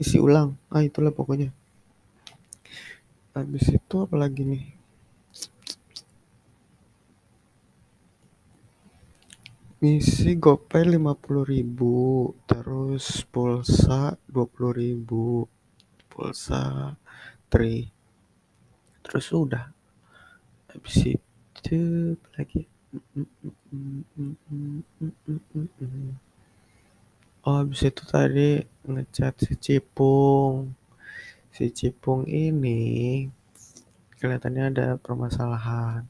isi 0.02 0.20
ulang. 0.20 0.52
Ah 0.68 0.84
itulah 0.84 1.14
pokoknya. 1.14 1.48
Habis 3.32 3.64
itu 3.72 3.94
apa 4.04 4.14
lagi 4.20 4.42
nih 4.44 4.73
misi 9.84 10.32
gopay 10.40 10.96
lima 10.96 11.12
puluh 11.12 11.44
ribu 11.44 12.32
terus 12.48 13.20
pulsa 13.28 14.16
dua 14.24 14.48
puluh 14.48 14.72
ribu. 14.72 15.44
Pulsa 16.08 16.96
tri. 17.52 17.84
Terus 19.04 19.28
udah. 19.28 19.68
Habis 20.72 20.96
itu 21.12 21.76
lagi? 22.32 22.64
Oh 27.44 27.60
habis 27.60 27.84
itu 27.84 28.02
tadi 28.08 28.64
ngecat 28.88 29.36
si 29.36 29.52
Cipung. 29.60 30.72
Si 31.52 31.68
Cipung 31.68 32.24
ini 32.24 33.28
kelihatannya 34.16 34.64
ada 34.72 34.96
permasalahan 34.96 36.08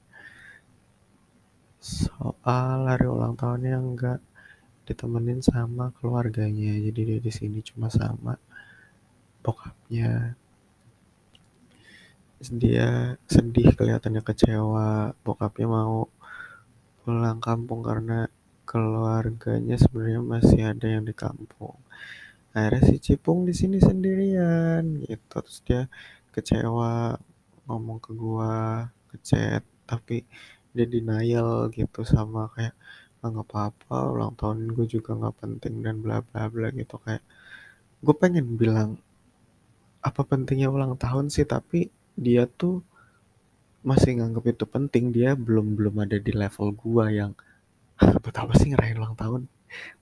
soal 1.85 2.88
hari 2.88 3.05
ulang 3.05 3.37
tahunnya 3.37 3.77
enggak. 3.77 4.20
Ditemenin 4.88 5.44
sama 5.44 5.92
keluarganya. 6.01 6.73
Jadi 6.81 7.01
dia 7.05 7.18
di 7.20 7.33
sini 7.33 7.61
cuma 7.61 7.92
sama 7.92 8.40
bokapnya. 9.44 10.33
Dia 12.40 13.16
sedih 13.29 13.77
kelihatannya 13.77 14.25
kecewa. 14.25 15.12
Bokapnya 15.20 15.68
mau 15.68 16.09
pulang 17.05 17.40
kampung 17.44 17.85
karena 17.85 18.29
keluarganya 18.64 19.77
sebenarnya 19.77 20.20
masih 20.25 20.61
ada 20.64 20.87
yang 20.88 21.05
di 21.05 21.12
kampung. 21.12 21.77
Akhirnya 22.57 22.83
si 22.88 22.97
Cipung 22.97 23.44
di 23.44 23.53
sini 23.53 23.77
sendirian 23.77 25.05
gitu. 25.05 25.20
Terus 25.44 25.61
dia 25.68 25.83
kecewa 26.33 27.16
ngomong 27.68 27.99
ke 28.01 28.11
gua 28.16 28.88
ngechat. 29.12 29.64
Tapi 29.85 30.25
dia 30.77 30.87
denial 30.95 31.49
gitu 31.79 32.01
sama 32.15 32.41
kayak 32.55 32.75
ah, 33.23 33.29
nggak 33.33 33.47
apa-apa 33.49 33.97
ulang 34.15 34.33
tahun 34.41 34.59
gue 34.77 34.87
juga 34.95 35.11
nggak 35.21 35.37
penting 35.43 35.75
dan 35.85 35.97
bla 36.05 36.19
bla 36.29 36.43
bla 36.53 36.69
gitu. 36.81 36.95
Kayak 37.05 37.23
gue 38.05 38.15
pengen 38.23 38.47
bilang 38.61 38.91
apa 40.09 40.21
pentingnya 40.31 40.69
ulang 40.77 40.95
tahun 41.05 41.27
sih? 41.35 41.47
Tapi 41.55 41.89
dia 42.25 42.43
tuh 42.61 42.75
masih 43.91 44.11
nganggap 44.19 44.45
itu 44.53 44.65
penting. 44.75 45.05
Dia 45.17 45.31
belum 45.47 45.67
belum 45.79 45.95
ada 46.05 46.17
di 46.27 46.33
level 46.43 46.69
gua 46.83 47.05
yang 47.21 47.33
buat 48.23 48.37
apa 48.43 48.53
sih 48.59 48.69
ngerayain 48.73 48.99
ulang 49.01 49.17
tahun 49.23 49.43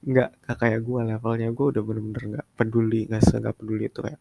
nggak 0.08 0.28
nggak 0.42 0.56
kayak 0.62 0.80
gua 0.88 1.00
levelnya 1.08 1.48
gua 1.56 1.66
udah 1.72 1.82
bener-bener 1.88 2.22
nggak 2.32 2.46
peduli 2.58 3.00
nggak 3.08 3.22
se 3.26 3.34
nggak 3.42 3.56
peduli 3.58 3.82
itu 3.90 4.00
kayak 4.06 4.20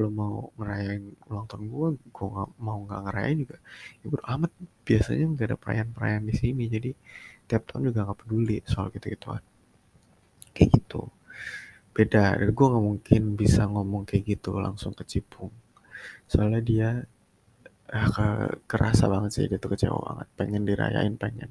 lo 0.00 0.08
mau 0.20 0.34
ngerayain 0.58 1.02
ulang 1.30 1.46
tahun 1.50 1.64
gua 1.72 1.88
gua 2.16 2.26
nggak 2.34 2.50
mau 2.66 2.78
nggak 2.86 3.00
ngerayain 3.06 3.38
juga. 3.44 3.56
Ya 4.00 4.06
bodo 4.12 4.24
amat 4.34 4.52
biasanya 4.88 5.24
nggak 5.32 5.46
ada 5.48 5.56
perayaan-perayaan 5.62 6.24
di 6.30 6.34
sini 6.42 6.62
jadi 6.74 6.90
tiap 7.48 7.62
tahun 7.68 7.82
juga 7.90 8.00
nggak 8.06 8.18
peduli 8.22 8.56
soal 8.70 8.86
gitu 8.94 9.06
gituan 9.14 9.42
kayak 10.54 10.70
gitu. 10.76 11.02
Beda 11.96 12.24
dan 12.40 12.50
gue 12.56 12.66
nggak 12.72 12.84
mungkin 12.90 13.22
bisa 13.40 13.62
ngomong 13.68 14.02
kayak 14.08 14.24
gitu 14.38 14.56
langsung 14.64 14.92
ke 14.98 15.04
Cipung. 15.10 15.52
Soalnya 16.30 16.60
dia 16.70 16.88
eh, 17.96 18.08
ke, 18.16 18.26
kerasa 18.70 19.04
banget 19.12 19.30
sih 19.36 19.44
dia 19.50 19.58
tuh 19.62 19.70
kecewa 19.74 19.98
banget. 20.08 20.28
Pengen 20.38 20.62
dirayain 20.68 21.14
pengen 21.22 21.50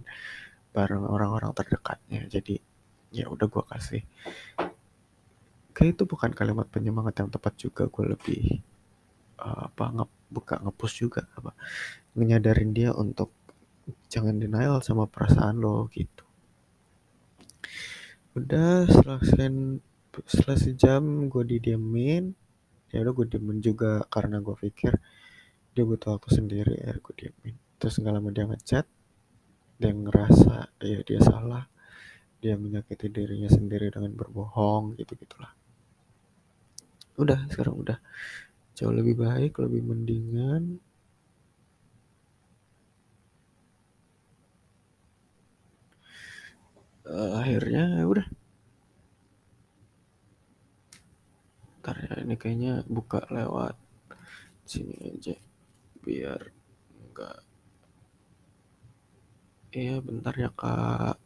bareng 0.75 1.03
orang-orang 1.15 1.51
terdekatnya. 1.57 2.21
Jadi 2.35 2.55
ya 3.11 3.27
udah 3.27 3.47
gue 3.47 3.63
kasih. 3.67 4.01
Kayak 5.75 5.99
itu 5.99 6.03
bukan 6.07 6.31
kalimat 6.31 6.67
penyemangat 6.71 7.23
yang 7.23 7.29
tepat 7.31 7.53
juga 7.59 7.87
gue 7.91 8.05
lebih 8.15 8.43
uh, 9.39 9.67
apa 9.67 9.85
nge 9.91 10.05
buka 10.31 10.55
ngepush 10.63 10.95
juga 11.03 11.27
apa 11.35 11.51
menyadarin 12.15 12.71
dia 12.71 12.95
untuk 12.95 13.35
jangan 14.07 14.39
denial 14.39 14.79
sama 14.79 15.07
perasaan 15.11 15.59
lo 15.59 15.91
gitu. 15.91 16.23
Udah 18.35 18.87
sekian 18.87 19.83
setelah 20.27 20.59
sejam 20.59 21.27
gue 21.27 21.43
didiemin 21.43 22.35
ya 22.91 23.03
udah 23.03 23.13
gue 23.15 23.27
diemin 23.27 23.59
juga 23.63 24.03
karena 24.07 24.43
gue 24.43 24.55
pikir 24.55 24.99
dia 25.71 25.83
butuh 25.87 26.19
waktu 26.19 26.29
sendiri 26.35 26.75
ya 26.79 26.95
gue 26.95 27.13
diemin. 27.15 27.55
Terus 27.75 27.99
nggak 27.99 28.13
lama 28.15 28.29
dia 28.31 28.45
ngechat 28.47 28.85
dia 29.81 29.91
ngerasa 29.91 30.77
ya 30.79 30.99
dia 31.01 31.19
salah 31.25 31.65
dia 32.41 32.57
menyakiti 32.57 33.07
dirinya 33.13 33.47
sendiri 33.47 33.93
dengan 33.93 34.11
berbohong 34.17 34.97
gitu 34.97 35.13
gitulah 35.15 35.53
udah 37.21 37.39
sekarang 37.51 37.75
udah. 37.77 37.97
Jauh 38.73 38.93
lebih 38.93 39.15
baik 39.19 39.61
lebih 39.61 39.81
mendingan. 39.85 40.81
Uh, 47.05 47.37
akhirnya 47.41 48.01
ya 48.01 48.05
udah. 48.07 48.27
Ntar 51.81 51.95
ya 51.97 52.13
ini 52.23 52.35
kayaknya 52.37 52.73
buka 52.89 53.25
lewat 53.29 53.75
sini 54.69 54.95
aja 55.03 55.35
biar 55.99 56.39
enggak 57.03 57.43
iya 59.75 59.99
bentar 59.99 60.33
ya 60.37 60.49
kak 60.53 61.17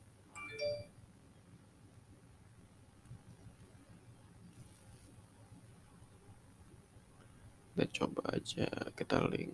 kita 7.75 8.07
coba 8.07 8.31
aja 8.31 8.71
kita 8.95 9.19
link. 9.27 9.51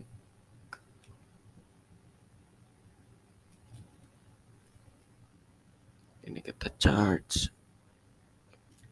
Ini 6.22 6.38
kita 6.46 6.70
charge. 6.78 7.50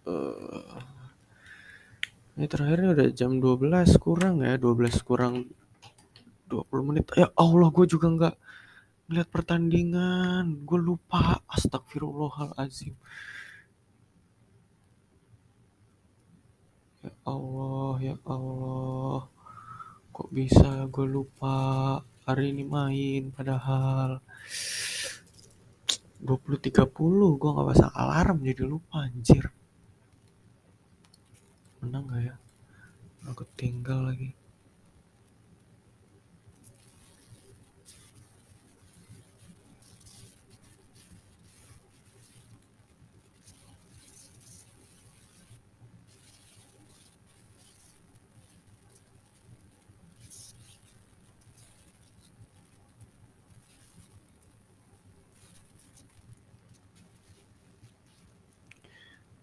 Uh, 0.10 0.82
ini 2.42 2.50
terakhirnya 2.50 2.98
udah 2.98 3.08
jam 3.14 3.38
12 3.38 4.02
kurang 4.02 4.42
ya 4.42 4.58
12 4.58 4.98
kurang 5.06 5.46
20 6.50 6.90
menit. 6.90 7.06
Ya 7.14 7.30
Allah 7.38 7.70
gue 7.70 7.86
juga 7.86 8.10
nggak 8.10 8.36
ngeliat 9.14 9.30
pertandingan. 9.30 10.66
Gue 10.66 10.82
lupa. 10.82 11.46
Astagfirullahalazim 11.46 12.98
ya 17.04 17.12
Allah 17.28 17.96
ya 18.00 18.16
Allah. 18.28 19.28
Kok 20.16 20.30
bisa 20.36 20.88
gue 20.92 21.08
lupa 21.08 21.56
hari 22.28 22.52
ini 22.52 22.64
main 22.68 23.32
padahal 23.32 24.20
20.30 26.20 27.40
gue 27.40 27.50
nggak 27.56 27.68
pasang 27.72 27.94
alarm 27.96 28.44
jadi 28.44 28.64
lupa 28.68 29.08
anjir. 29.08 29.48
Menang 31.80 32.12
gak 32.12 32.22
ya? 32.28 32.36
Aku 33.32 33.48
tinggal 33.56 34.12
lagi 34.12 34.36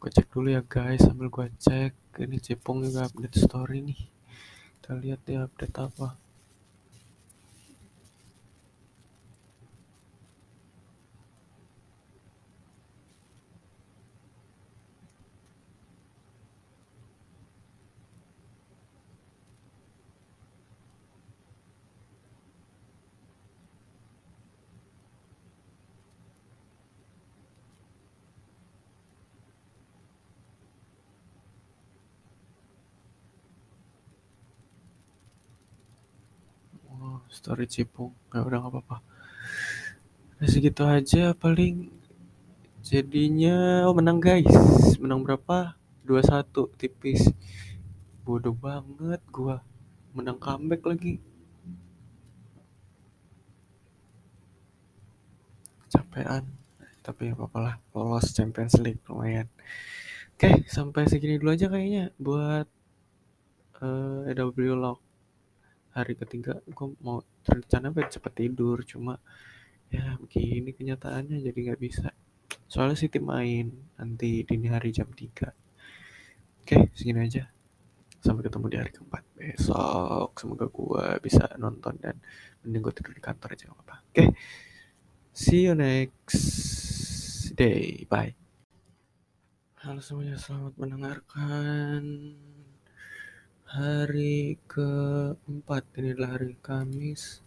gue 0.06 0.14
cek 0.22 0.30
dulu 0.30 0.54
ya 0.54 0.62
guys 0.62 1.02
sambil 1.02 1.26
gue 1.26 1.50
cek. 1.58 1.90
Ini 2.22 2.38
Cepong 2.38 2.78
juga 2.86 3.10
update 3.10 3.42
story 3.42 3.82
nih. 3.82 4.00
Kita 4.78 4.94
lihat 5.02 5.18
dia 5.26 5.42
update 5.42 5.74
apa 5.82 6.14
oh, 37.02 37.20
story 37.36 37.68
Cipung. 37.68 38.16
Ya 38.32 38.40
udah 38.40 38.64
nggak 38.64 38.72
apa-apa. 38.72 38.96
Nah, 40.40 40.48
segitu 40.48 40.88
aja 40.88 41.36
paling. 41.36 41.92
Jadinya 42.80 43.84
oh 43.84 43.92
menang 43.92 44.16
guys. 44.16 44.48
Menang 44.96 45.20
berapa? 45.20 45.76
21 46.08 46.80
tipis. 46.80 47.28
Bodoh 48.24 48.56
banget 48.56 49.20
gua. 49.28 49.60
Menang 50.16 50.40
comeback 50.40 50.80
lagi. 50.88 51.20
Capean 55.92 56.48
tapi 57.04 57.30
apa-apa 57.30 57.58
lah. 57.62 57.74
Lolos 57.94 58.32
Champions 58.34 58.80
League 58.82 59.04
lumayan. 59.06 59.46
Oke 60.36 60.66
sampai 60.68 61.08
segini 61.08 61.40
dulu 61.40 61.56
aja 61.56 61.70
kayaknya 61.72 62.12
buat 62.20 62.68
uh, 63.80 64.28
AW 64.28 64.74
Lock 64.76 65.05
hari 65.96 66.12
ketiga 66.12 66.60
gue 66.60 66.88
mau 67.00 67.24
rencana 67.48 67.88
biar 67.88 68.12
cepet 68.12 68.32
tidur 68.36 68.84
cuma 68.84 69.16
ya 69.88 70.20
begini 70.20 70.76
kenyataannya 70.76 71.40
jadi 71.40 71.56
nggak 71.56 71.80
bisa. 71.80 72.12
Soalnya 72.68 73.00
City 73.00 73.16
main 73.16 73.72
nanti 73.96 74.44
dini 74.44 74.68
hari 74.68 74.92
jam 74.92 75.08
3 75.08 76.60
oke 76.60 76.78
segini 76.92 77.24
aja. 77.24 77.48
Sampai 78.20 78.44
ketemu 78.44 78.66
di 78.68 78.76
hari 78.76 78.90
keempat 78.92 79.22
besok. 79.38 80.36
Semoga 80.36 80.66
gue 80.68 81.06
bisa 81.24 81.48
nonton 81.56 81.96
dan 81.96 82.20
mending 82.60 82.82
gue 82.84 82.94
tidur 82.94 83.14
di 83.16 83.22
kantor 83.24 83.54
aja 83.56 83.70
gak 83.70 83.80
apa 83.86 83.96
oke 84.02 84.24
see 85.32 85.64
you 85.64 85.72
next 85.72 86.44
day. 87.56 88.04
Bye. 88.10 88.36
Halo 89.80 90.02
semuanya 90.02 90.34
selamat 90.34 90.74
mendengarkan 90.82 92.02
hari 93.66 94.62
keempat 94.70 95.82
ini 95.98 96.14
adalah 96.14 96.38
hari 96.38 96.54
Kamis. 96.62 97.42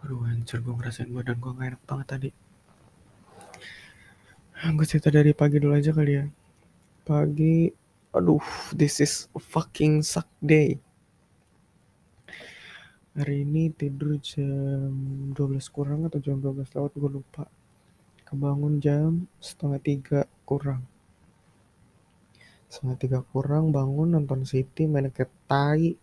Waduh 0.00 0.24
anjir 0.24 0.64
gue 0.64 0.72
ngerasain 0.72 1.12
badan 1.12 1.36
gue 1.36 1.52
gak 1.52 1.68
enak 1.76 1.82
banget 1.84 2.06
tadi. 2.08 2.30
Gue 4.72 4.86
cerita 4.88 5.12
dari 5.12 5.36
pagi 5.36 5.60
dulu 5.60 5.76
aja 5.76 5.92
kali 5.92 6.12
ya. 6.16 6.24
Pagi 7.04 7.68
Aduh 8.16 8.40
this 8.72 9.04
is 9.04 9.28
a 9.36 9.40
fucking 9.40 10.00
suck 10.00 10.26
day. 10.40 10.80
Hari 13.12 13.44
ini 13.44 13.68
tidur 13.76 14.16
jam 14.24 15.36
12 15.36 15.68
kurang 15.68 16.08
atau 16.08 16.16
jam 16.16 16.40
12 16.40 16.64
lewat 16.64 16.92
gue 16.96 17.10
lupa. 17.12 17.44
Kebangun 18.24 18.80
jam 18.80 19.28
setengah 19.36 19.80
tiga 19.84 20.20
kurang 20.48 20.80
setengah 22.68 22.96
tiga 23.00 23.20
kurang 23.32 23.72
bangun 23.72 24.14
nonton 24.14 24.44
City 24.44 24.84
main 24.84 25.08
ke 25.08 25.24
tai. 25.48 25.96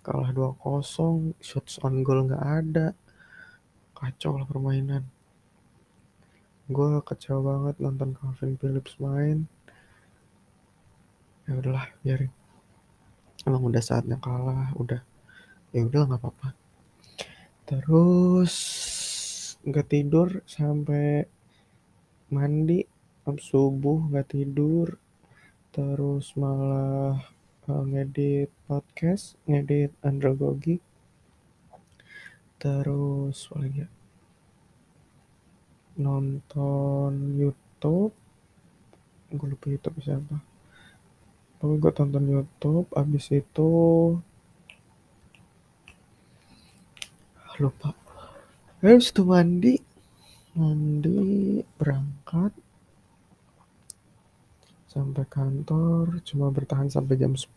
Kalah 0.00 0.32
2-0 0.32 1.36
shots 1.36 1.76
on 1.84 2.00
goal 2.00 2.24
nggak 2.24 2.44
ada. 2.64 2.96
Kacau 3.92 4.40
lah 4.40 4.48
permainan. 4.48 5.04
Gue 6.68 7.00
kecewa 7.04 7.40
banget 7.44 7.76
nonton 7.80 8.16
Calvin 8.16 8.56
Phillips 8.56 8.96
main. 8.96 9.44
Ya 11.44 11.56
udahlah 11.56 11.92
biarin. 12.00 12.32
Emang 13.44 13.68
udah 13.68 13.80
saatnya 13.84 14.16
kalah 14.16 14.72
udah. 14.80 15.04
Ya 15.76 15.84
udah 15.84 16.08
nggak 16.08 16.20
apa-apa. 16.24 16.48
Terus 17.68 18.54
nggak 19.60 19.88
tidur 19.92 20.40
sampai 20.48 21.28
mandi 22.32 22.80
subuh 23.28 24.08
nggak 24.08 24.28
tidur 24.32 24.96
terus 25.78 26.34
malah 26.34 27.22
uh, 27.70 27.84
ngedit 27.86 28.50
podcast 28.66 29.38
ngedit 29.46 29.94
andragogi. 30.02 30.82
Terus 32.58 33.46
lagi 33.54 33.86
ya? 33.86 33.88
Nonton 36.02 37.38
YouTube. 37.38 38.10
Gue 39.30 39.54
lupa 39.54 39.70
YouTube 39.70 40.02
siapa. 40.02 40.42
Pokoknya 41.62 41.78
gue 41.78 41.92
tonton 41.94 42.26
YouTube 42.26 42.90
abis 42.98 43.30
itu 43.30 43.70
lupa. 47.62 47.94
Habis 48.82 49.14
itu 49.14 49.22
mandi. 49.22 49.78
Mandi 50.58 51.62
berangkat 51.78 52.50
sampai 54.88 55.28
kantor 55.28 56.24
cuma 56.24 56.48
bertahan 56.48 56.88
sampai 56.88 57.20
jam 57.20 57.36
10 57.36 57.52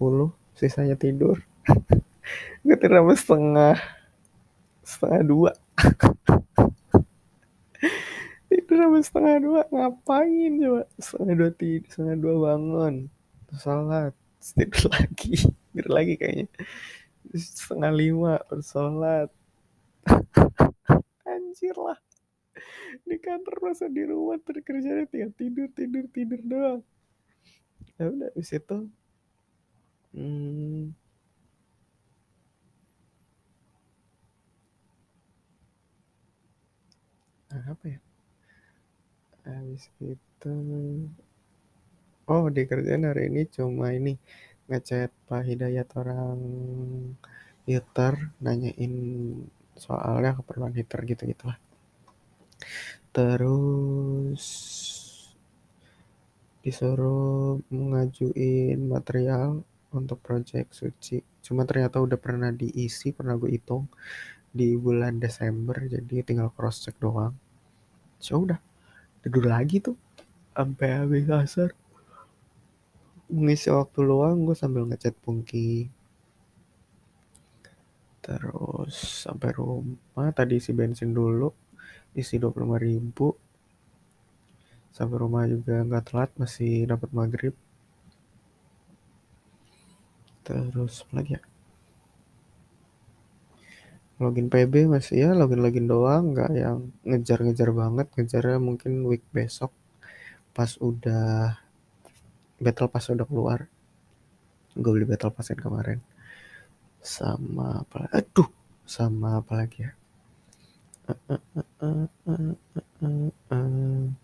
sisanya 0.51 0.99
tidur. 0.99 1.39
Gue 2.63 2.75
tidur 2.75 3.01
sampai 3.01 3.17
setengah 3.17 3.75
setengah 4.83 5.21
dua. 5.23 5.51
Tidur 8.51 8.75
sampai 8.83 9.01
setengah 9.01 9.37
dua 9.39 9.61
ngapain 9.71 10.51
coba? 10.59 10.83
Setengah 10.99 11.35
dua 11.39 11.51
tidur 11.55 11.87
setengah 11.87 12.17
dua 12.19 12.35
bangun. 12.51 12.95
Terus 13.47 13.63
terus 13.63 14.51
tidur 14.51 14.85
lagi 14.91 15.33
tidur 15.71 15.91
lagi 15.95 16.13
kayaknya. 16.19 16.47
Terus 17.31 17.45
setengah 17.55 17.91
lima 17.95 18.35
terus 18.51 18.67
sholat. 18.67 19.31
Anjir 21.31 21.75
lah. 21.79 21.99
Di 23.07 23.15
kantor 23.23 23.55
masa 23.71 23.87
di 23.87 24.03
rumah 24.03 24.35
terus 24.43 24.67
kerjanya 24.67 25.07
tinggal 25.07 25.31
tidur 25.39 25.67
tidur 25.71 26.05
tidur 26.11 26.41
doang 26.43 26.81
ya 28.01 28.09
udah 28.09 28.29
di 28.33 28.41
situ 28.41 28.77
hmm, 30.17 30.89
nah, 37.53 37.63
apa 37.69 37.85
ya? 37.93 37.99
Habis 39.45 39.85
itu 40.01 40.53
oh 42.25 42.45
di 42.55 42.61
kerjaan 42.69 43.05
hari 43.09 43.29
ini 43.29 43.41
cuma 43.55 43.93
ini 43.93 44.17
ngechat 44.69 45.13
Pak 45.29 45.41
Hidayat 45.45 45.89
orang 46.01 46.39
heater 47.69 48.13
nanyain 48.41 48.93
soalnya 49.77 50.31
keperluan 50.37 50.73
heater 50.77 50.99
gitu 51.05 51.21
gitulah 51.29 51.57
terus 53.15 54.45
disuruh 56.61 57.57
mengajuin 57.73 58.77
material 58.85 59.65
untuk 59.91 60.21
project 60.21 60.71
suci. 60.77 61.19
Cuma 61.41 61.65
ternyata 61.65 61.97
udah 61.99 62.15
pernah 62.21 62.53
diisi 62.53 63.11
pernah 63.11 63.35
gue 63.35 63.51
hitung 63.57 63.89
di 64.51 64.75
bulan 64.77 65.17
Desember 65.17 65.79
jadi 65.87 66.21
tinggal 66.21 66.53
cross 66.53 66.85
check 66.85 66.95
doang. 67.01 67.33
So 68.21 68.45
udah. 68.45 68.61
Tidur 69.21 69.45
lagi 69.45 69.77
tuh 69.81 69.97
sampai 70.53 70.87
habis 71.01 71.29
asar. 71.29 71.69
Mengisi 73.31 73.71
waktu 73.71 73.99
luang 74.03 74.45
gue 74.45 74.57
sambil 74.57 74.85
ngechat 74.85 75.17
Pungki. 75.17 75.89
Terus 78.21 79.25
sampai 79.25 79.49
rumah 79.57 80.29
tadi 80.29 80.61
isi 80.61 80.73
bensin 80.77 81.09
dulu 81.09 81.49
isi 82.13 82.37
25 82.37 82.75
ribu 82.75 83.33
sampai 84.95 85.17
rumah 85.23 85.43
juga 85.53 85.73
nggak 85.87 86.05
telat 86.07 86.29
masih 86.41 86.71
dapat 86.91 87.09
maghrib. 87.15 87.55
Terus 90.45 90.93
apa 91.05 91.13
lagi 91.21 91.31
ya? 91.37 91.41
Login 94.21 94.47
PB 94.53 94.73
masih 94.85 95.15
ya 95.23 95.29
login 95.33 95.61
login 95.65 95.85
doang 95.89 96.23
nggak 96.37 96.51
yang 96.53 96.77
ngejar-ngejar 97.07 97.69
banget 97.73 98.07
ngejarnya 98.13 98.57
mungkin 98.61 98.91
week 99.09 99.25
besok 99.33 99.71
pas 100.55 100.71
udah 100.77 101.57
battle 102.63 102.91
pass 102.91 103.09
udah 103.09 103.25
keluar. 103.25 103.59
Gue 104.77 104.91
beli 104.93 105.05
battle 105.09 105.33
pass 105.33 105.49
kemarin. 105.57 105.99
Sama 107.01 107.81
apa 107.81 108.05
aduh 108.13 108.49
sama 108.85 109.41
apa 109.41 109.53
lagi 109.57 109.89
ya? 109.89 109.91
Terakhir 113.01 114.20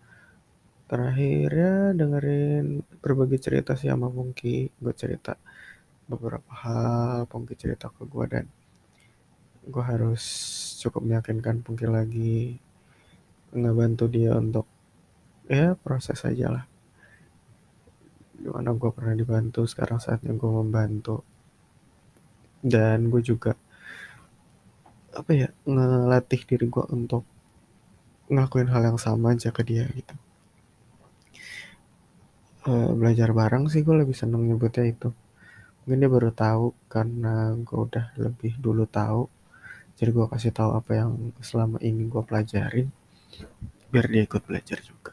ya 1.52 1.92
dengerin 1.92 2.80
berbagi 3.04 3.36
cerita 3.36 3.76
sih 3.76 3.92
sama 3.92 4.08
Pungki. 4.08 4.72
Gue 4.80 4.94
cerita 4.96 5.36
beberapa 6.08 6.48
hal 6.64 7.28
Pungki 7.28 7.52
cerita 7.60 7.92
ke 7.92 8.08
gue 8.08 8.24
dan 8.24 8.48
gue 9.68 9.84
harus 9.84 10.24
cukup 10.80 11.04
meyakinkan 11.04 11.60
Pungki 11.60 11.84
lagi 11.84 12.56
ngebantu 13.52 14.08
dia 14.08 14.32
untuk 14.40 14.64
ya 15.44 15.76
proses 15.76 16.24
aja 16.24 16.56
lah. 16.56 16.64
Gimana 18.40 18.72
gue 18.72 18.88
pernah 18.88 19.12
dibantu 19.12 19.68
sekarang 19.68 20.00
saatnya 20.00 20.32
gue 20.32 20.50
membantu. 20.50 21.20
Dan 22.64 23.12
gue 23.12 23.20
juga 23.20 23.52
apa 25.12 25.30
ya 25.36 25.52
ngelatih 25.68 26.48
diri 26.48 26.64
gue 26.64 26.84
untuk 26.96 27.28
ngelakuin 28.32 28.72
hal 28.72 28.88
yang 28.88 28.98
sama 29.00 29.36
aja 29.36 29.52
ke 29.52 29.60
dia 29.64 29.84
gitu 29.92 30.16
uh, 32.68 32.90
belajar 32.92 33.32
bareng 33.32 33.64
sih 33.72 33.80
gue 33.80 33.96
lebih 33.96 34.16
seneng 34.16 34.44
nyebutnya 34.44 34.84
itu. 34.92 35.08
Mungkin 35.84 35.98
dia 36.04 36.10
baru 36.12 36.30
tahu 36.36 36.66
karena 36.92 37.56
gue 37.56 37.78
udah 37.88 38.06
lebih 38.20 38.52
dulu 38.60 38.84
tahu. 38.84 39.24
Jadi 39.98 40.10
gue 40.14 40.26
kasih 40.30 40.52
tahu 40.54 40.70
apa 40.78 40.90
yang 40.94 41.10
selama 41.42 41.80
ini 41.82 42.06
gue 42.06 42.22
pelajarin 42.22 42.88
biar 43.88 44.06
dia 44.12 44.22
ikut 44.28 44.42
belajar 44.44 44.78
juga. 44.84 45.12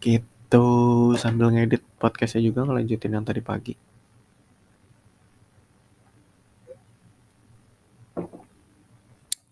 Gitu 0.00 0.66
sambil 1.20 1.52
ngedit 1.52 1.82
podcastnya 2.00 2.42
juga 2.48 2.64
ngelanjutin 2.64 3.12
yang 3.12 3.26
tadi 3.28 3.42
pagi. 3.44 3.74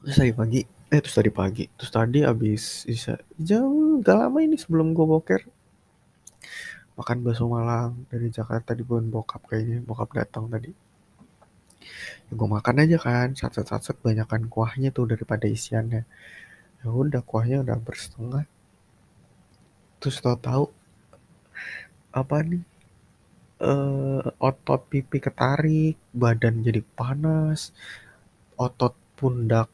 Terus 0.05 0.17
tadi 0.21 0.33
pagi 0.37 0.61
eh 0.95 1.01
terus 1.03 1.17
tadi 1.19 1.31
pagi. 1.31 1.65
Terus 1.77 1.93
tadi 1.93 2.19
abis 2.25 2.89
bisa 2.89 3.15
jauh 3.37 4.01
gak 4.01 4.17
lama 4.19 4.39
ini 4.41 4.57
sebelum 4.57 4.97
gue 4.97 5.07
boker 5.07 5.43
makan 6.99 7.19
bakso 7.27 7.45
Malang 7.51 8.07
dari 8.11 8.29
Jakarta 8.31 8.71
di 8.79 8.83
bulan 8.87 9.11
bokap 9.11 9.43
kayaknya 9.51 9.83
bokap 9.83 10.11
datang 10.15 10.47
tadi. 10.53 10.71
Ya 12.27 12.33
gue 12.33 12.49
makan 12.49 12.77
aja 12.83 12.97
kan 12.97 13.29
satu 13.37 13.61
satu 13.67 13.99
banyakkan 14.01 14.49
kuahnya 14.49 14.89
tuh 14.97 15.11
daripada 15.11 15.47
isiannya. 15.51 16.03
Ya 16.81 16.87
udah 16.89 17.23
kuahnya 17.25 17.65
udah 17.65 17.77
bersetengah 17.81 18.45
terus 20.05 20.21
tau 20.21 20.37
tahu 20.37 20.65
apa 22.13 22.37
nih 22.45 22.61
uh, 23.65 24.21
otot 24.37 24.85
pipi 24.93 25.17
ketarik 25.17 25.97
badan 26.13 26.61
jadi 26.61 26.85
panas 26.85 27.73
otot 28.61 28.95
pundak 29.17 29.73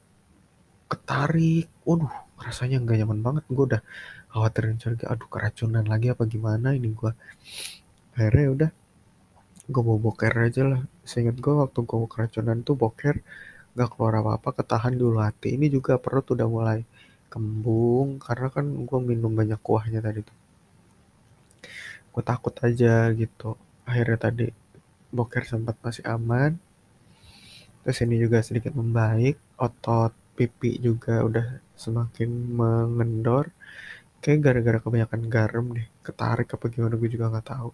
ketarik. 0.91 1.67
Waduh 1.83 2.11
rasanya 2.41 2.79
nggak 2.83 2.99
nyaman 3.05 3.21
banget. 3.27 3.43
Gue 3.51 3.65
udah 3.75 3.83
khawatirin 4.31 4.79
curiga 4.79 5.11
aduh 5.13 5.29
keracunan 5.29 5.85
lagi 5.85 6.07
apa 6.15 6.23
gimana 6.25 6.73
ini 6.79 6.95
gue 6.95 7.13
akhirnya 8.15 8.43
ya 8.47 8.51
udah 8.57 8.71
gue 9.71 9.83
bawa 9.87 9.99
boker 10.03 10.35
aja 10.35 10.63
lah. 10.67 10.83
Seingat 11.07 11.39
gue 11.39 11.55
waktu 11.55 11.79
gue 11.87 11.99
keracunan 12.11 12.59
tuh 12.67 12.75
boker 12.75 13.23
gak 13.79 13.89
keluar 13.95 14.15
apa-apa 14.21 14.51
ketahan 14.59 14.95
dulu 14.99 15.23
hati. 15.23 15.55
Ini 15.55 15.71
juga 15.71 15.97
perut 16.03 16.27
udah 16.35 16.49
mulai 16.51 16.79
kembung 17.31 18.19
karena 18.19 18.51
kan 18.51 18.67
gue 18.67 18.99
minum 19.01 19.31
banyak 19.31 19.61
kuahnya 19.63 20.03
tadi 20.03 20.27
tuh. 20.27 20.37
Gue 22.11 22.23
takut 22.27 22.55
aja 22.67 23.15
gitu. 23.15 23.55
Akhirnya 23.87 24.19
tadi 24.19 24.47
boker 25.15 25.47
sempat 25.47 25.79
masih 25.87 26.05
aman. 26.11 26.59
Terus 27.87 27.99
ini 28.05 28.19
juga 28.21 28.43
sedikit 28.43 28.75
membaik 28.75 29.39
otot 29.57 30.13
pipi 30.35 30.77
juga 30.83 31.23
udah 31.23 31.47
semakin 31.79 32.31
mengendor 32.59 33.55
kayak 34.21 34.41
gara-gara 34.45 34.79
kebanyakan 34.81 35.21
garam 35.33 35.67
deh. 35.73 35.89
Ketarik 36.05 36.49
apa 36.53 36.65
gimana 36.69 36.95
gue 36.97 37.09
juga 37.09 37.33
nggak 37.33 37.49
tahu. 37.49 37.71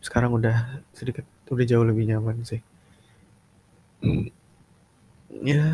Sekarang 0.00 0.32
udah 0.38 0.80
sedikit 0.94 1.26
udah 1.50 1.66
jauh 1.66 1.84
lebih 1.84 2.08
nyaman 2.08 2.46
sih. 2.46 2.62
Ya 5.30 5.66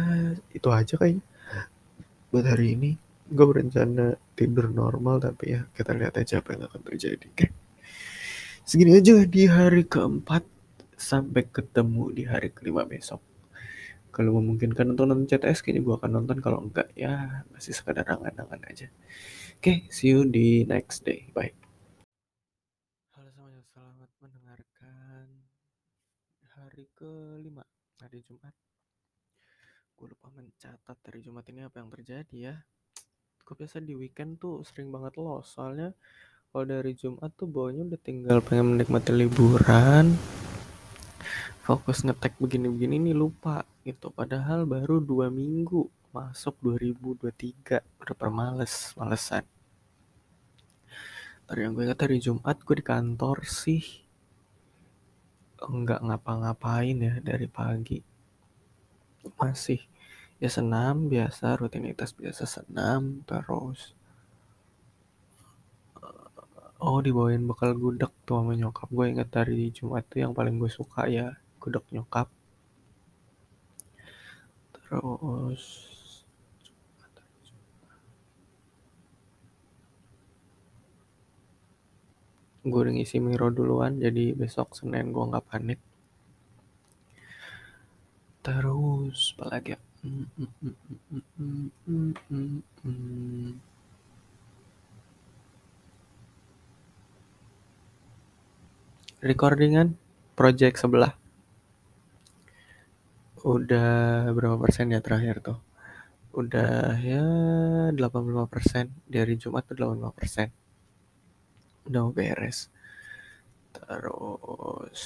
itu 0.53 0.69
aja 0.73 0.95
kayaknya. 0.97 1.25
Buat 2.33 2.47
hari 2.57 2.75
ini 2.75 2.91
gue 3.27 3.47
berencana 3.47 4.17
tidur 4.39 4.71
normal 4.71 5.19
tapi 5.19 5.55
ya 5.57 5.67
kita 5.75 5.95
lihat 5.95 6.15
aja 6.19 6.41
apa 6.43 6.57
yang 6.57 6.67
akan 6.67 6.81
terjadi 6.83 7.27
oke? 7.29 7.47
Segini 8.67 8.99
aja 8.99 9.23
di 9.25 9.45
hari 9.47 9.87
keempat. 9.87 10.59
Sampai 10.97 11.45
ketemu 11.53 12.09
di 12.09 12.25
hari 12.25 12.49
kelima 12.57 12.89
besok 12.89 13.21
kalau 14.17 14.41
memungkinkan 14.41 14.97
untuk 14.97 15.05
nonton 15.13 15.29
CTS 15.29 15.61
kayaknya 15.61 15.85
gue 15.85 15.95
akan 16.01 16.11
nonton. 16.17 16.41
Kalau 16.41 16.65
enggak 16.65 16.89
ya 16.97 17.45
masih 17.53 17.77
sekadar 17.77 18.09
angan-angan 18.09 18.65
aja. 18.65 18.89
Oke 19.61 19.85
see 19.93 20.17
you 20.17 20.25
di 20.25 20.65
next 20.65 21.05
day. 21.05 21.29
Bye. 21.37 21.53
Halo 23.13 23.29
semuanya 23.29 23.61
selamat 23.77 24.09
mendengarkan 24.25 25.25
hari 26.57 26.89
kelima 26.97 27.69
hari 28.01 28.25
Jumat. 28.25 28.57
Gue 29.93 30.09
lupa 30.09 30.33
mencatat 30.33 30.97
hari 30.97 31.21
Jumat 31.21 31.45
ini 31.53 31.69
apa 31.69 31.85
yang 31.85 31.93
terjadi 31.93 32.37
ya. 32.41 32.55
Gue 33.45 33.53
biasa 33.53 33.85
di 33.85 33.93
weekend 33.93 34.41
tuh 34.41 34.65
sering 34.65 34.89
banget 34.89 35.21
lost 35.21 35.61
soalnya 35.61 35.93
kalau 36.57 36.65
dari 36.65 36.97
Jumat 36.97 37.37
tuh 37.37 37.53
bawahnya 37.53 37.85
udah 37.85 38.01
tinggal 38.01 38.41
pengen 38.41 38.81
menikmati 38.81 39.13
liburan 39.13 40.17
fokus 41.67 42.07
ngetek 42.07 42.39
begini-begini 42.39 43.11
nih 43.11 43.17
lupa 43.19 43.67
gitu. 43.83 44.15
Padahal 44.15 44.63
baru 44.71 45.03
dua 45.03 45.35
minggu 45.35 45.91
masuk 46.15 46.55
2023 46.63 47.83
udah 47.83 48.15
permales 48.15 48.95
malesan. 48.95 49.43
Tadi 51.51 51.67
yang 51.67 51.75
gue 51.75 51.91
ingat 51.91 52.07
hari 52.07 52.23
Jumat 52.23 52.63
gue 52.63 52.79
di 52.79 52.87
kantor 52.87 53.43
sih. 53.51 53.83
Enggak 55.59 56.07
ngapa-ngapain 56.07 57.03
ya 57.03 57.19
dari 57.19 57.51
pagi. 57.51 57.99
Masih 59.35 59.83
ya 60.39 60.47
senam 60.47 61.11
biasa 61.11 61.59
rutinitas 61.59 62.15
biasa 62.15 62.47
senam 62.47 63.27
terus. 63.27 63.91
Oh 66.79 67.03
dibawain 67.03 67.43
bekal 67.43 67.75
gudeg 67.75 68.15
tuh 68.23 68.39
sama 68.39 68.55
nyokap. 68.55 68.87
Gue 68.87 69.11
inget 69.11 69.35
dari 69.35 69.75
Jumat 69.75 70.07
tuh 70.07 70.23
yang 70.23 70.31
paling 70.31 70.63
gue 70.63 70.71
suka 70.71 71.11
ya 71.11 71.35
gudeg 71.67 71.83
nyokap. 71.91 72.31
Terus 74.71 75.63
gue 82.67 82.81
udah 82.83 82.95
ngisi 82.95 83.19
miro 83.19 83.51
duluan 83.51 83.99
jadi 83.99 84.31
besok 84.39 84.79
Senin 84.79 85.11
gue 85.11 85.25
nggak 85.27 85.47
panik. 85.51 85.83
Terus 88.47 89.35
apalagi 89.35 89.75
ya? 89.75 89.81
Recordingan 99.19 99.99
project 100.39 100.79
sebelah 100.79 101.26
udah 103.47 104.27
berapa 104.35 104.59
persen 104.59 104.91
ya 104.91 104.99
terakhir 104.99 105.39
tuh? 105.39 105.59
Udah 106.35 106.99
ya 106.99 107.23
85 107.95 108.51
persen. 108.51 108.91
Dari 109.07 109.39
Jumat 109.39 109.63
tuh 109.71 109.79
85 109.79 110.19
persen. 110.19 110.49
Udah 111.87 112.01
mau 112.03 112.11
beres. 112.11 112.67
Terus 113.71 115.03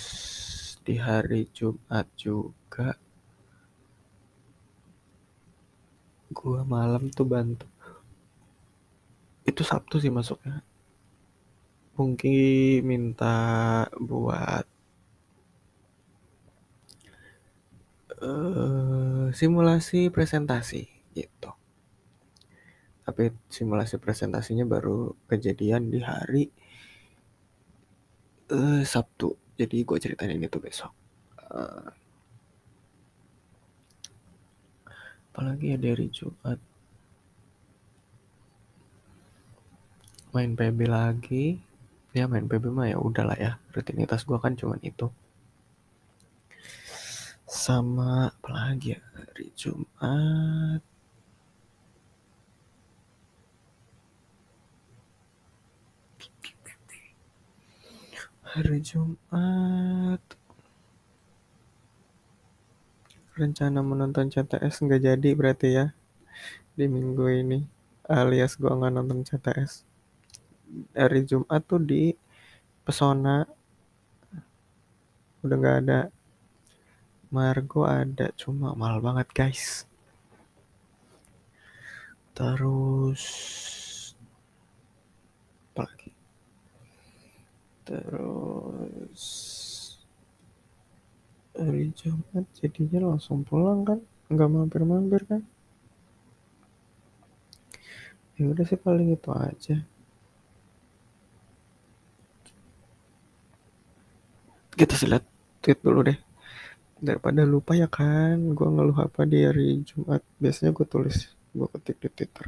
di 0.81 0.97
hari 0.97 1.53
Jumat 1.53 2.09
juga 2.17 2.97
gua 6.33 6.65
malam 6.65 7.13
tuh 7.13 7.29
bantu. 7.29 7.69
Itu 9.45 9.61
Sabtu 9.61 10.01
sih 10.01 10.09
masuknya. 10.09 10.65
Pungki 11.93 12.81
minta 12.81 13.37
buat 14.01 14.65
uh, 18.21 19.29
simulasi 19.33 20.13
presentasi 20.13 20.87
gitu. 21.17 21.51
Tapi 23.05 23.35
simulasi 23.51 23.99
presentasinya 23.99 24.69
baru 24.69 25.17
kejadian 25.27 25.91
di 25.91 26.01
hari 26.05 26.45
uh, 28.53 28.85
Sabtu. 28.85 29.35
Jadi 29.59 29.83
gue 29.85 29.99
ceritain 29.99 30.33
ini 30.33 30.47
tuh 30.47 30.63
besok. 30.63 30.93
Uh, 31.51 31.91
apalagi 35.33 35.75
ya 35.75 35.79
dari 35.81 36.07
Jumat. 36.13 36.61
Main 40.31 40.55
PB 40.55 40.79
lagi. 40.87 41.59
Ya 42.15 42.31
main 42.31 42.47
PB 42.47 42.71
mah 42.71 42.91
ya 42.91 42.99
udahlah 42.99 43.39
ya 43.39 43.53
rutinitas 43.75 44.27
gue 44.27 44.39
kan 44.39 44.55
cuman 44.59 44.83
itu 44.83 45.11
sama 47.51 48.31
apalagi 48.31 48.95
ya? 48.95 49.01
Hari 49.19 49.47
Jumat. 49.59 50.83
Hari 58.55 58.79
Jumat. 58.87 60.23
Rencana 63.35 63.83
menonton 63.83 64.31
CTS 64.31 64.87
nggak 64.87 65.03
jadi 65.11 65.31
berarti 65.35 65.69
ya 65.75 65.87
di 66.79 66.87
minggu 66.87 67.27
ini 67.35 67.59
alias 68.07 68.55
gua 68.55 68.79
nggak 68.79 68.95
nonton 68.95 69.27
CTS 69.27 69.83
hari 70.95 71.27
Jumat 71.27 71.67
tuh 71.67 71.83
di 71.83 72.15
Pesona. 72.87 73.43
Udah 75.43 75.57
nggak 75.59 75.79
ada 75.87 76.01
Margo 77.31 77.87
ada 77.87 78.35
cuma 78.35 78.75
mahal 78.75 78.99
banget 78.99 79.31
guys. 79.31 79.87
Terus 82.35 83.23
apa 85.71 85.87
lagi? 85.87 86.11
Terus 87.87 89.23
hari 91.55 91.95
Jumat 91.95 92.51
jadinya 92.59 93.15
langsung 93.15 93.47
pulang 93.47 93.87
kan? 93.87 94.03
Nggak 94.27 94.51
mampir-mampir 94.51 95.23
kan? 95.31 95.47
Ya 98.35 98.51
udah 98.51 98.67
sih 98.67 98.75
paling 98.75 99.15
itu 99.15 99.31
aja. 99.31 99.87
Kita 104.75 104.99
lihat 105.07 105.23
tweet 105.63 105.79
dulu 105.79 106.11
deh 106.11 106.30
daripada 107.01 107.43
lupa 107.49 107.73
ya 107.73 107.89
kan 107.89 108.37
gue 108.57 108.69
ngeluh 108.75 108.99
apa 109.07 109.25
di 109.25 109.39
hari 109.49 109.83
Jumat? 109.89 110.23
Biasanya 110.43 110.71
gue 110.77 110.87
tulis. 110.87 111.19
Gue 111.57 111.69
ketik 111.73 111.97
di 112.03 112.09
Twitter. 112.13 112.47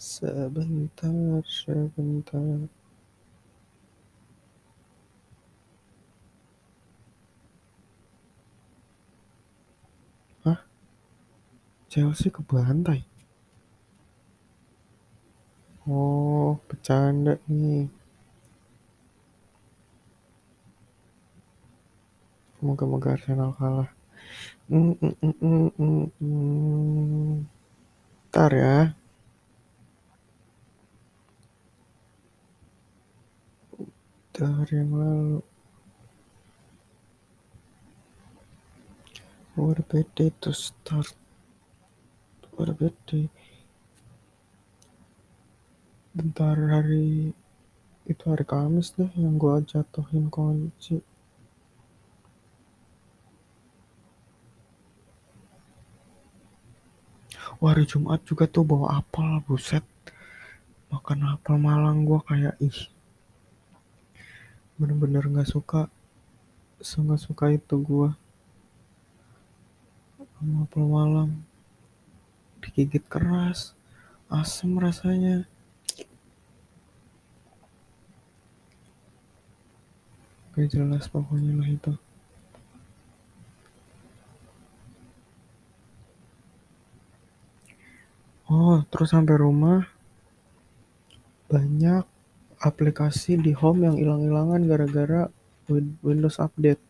Sebentar 0.00 1.42
sebentar. 1.46 2.68
Hah? 10.44 10.60
Chelsea 11.92 12.32
ke 12.32 12.42
bantai? 12.42 13.04
Oh 15.88 16.60
bercanda 16.68 17.36
nih 17.48 17.99
Moga-moga 22.60 23.16
Arsenal 23.16 23.56
kalah. 23.56 23.90
Mm, 24.68 24.92
mm, 25.00 26.08
mm. 26.20 27.32
Ntar 28.30 28.52
ya. 28.52 28.78
Hari 34.40 34.72
yang 34.72 34.96
lalu. 34.96 35.44
What 39.52 39.84
day 40.16 40.32
to 40.40 40.52
start. 40.56 41.12
What. 42.56 42.72
Bentar 46.16 46.56
hari 46.56 47.36
itu 48.08 48.24
hari 48.24 48.44
Kamis 48.48 48.96
deh 48.96 49.12
yang 49.12 49.36
gua 49.36 49.60
jatuhin 49.60 50.32
kunci. 50.32 51.04
Wah, 57.60 57.76
hari 57.76 57.84
Jumat 57.84 58.24
juga 58.24 58.48
tuh 58.48 58.64
bawa 58.64 59.04
apel, 59.04 59.44
buset. 59.44 59.84
Makan 60.88 61.36
apel 61.36 61.60
Malang 61.60 62.08
gua 62.08 62.24
kayak 62.24 62.56
ih. 62.56 62.88
Bener-bener 64.80 65.28
gak 65.28 65.44
suka. 65.44 65.92
Sangat 66.80 67.20
suka 67.20 67.52
itu 67.52 67.76
gua. 67.84 68.16
Sama 70.40 70.64
apel 70.64 70.88
Malang. 70.88 71.44
Digigit 72.64 73.04
keras. 73.12 73.76
Asem 74.32 74.80
rasanya. 74.80 75.44
Gak 80.56 80.64
jelas 80.64 81.12
pokoknya 81.12 81.60
lah 81.60 81.68
itu. 81.68 81.92
Oh, 88.50 88.82
terus 88.90 89.14
sampai 89.14 89.38
rumah 89.38 89.86
banyak 91.46 92.02
aplikasi 92.58 93.38
di 93.38 93.54
home 93.54 93.86
yang 93.86 93.94
hilang-hilangan 93.94 94.66
gara-gara 94.66 95.22
Windows 96.02 96.42
update. 96.42 96.82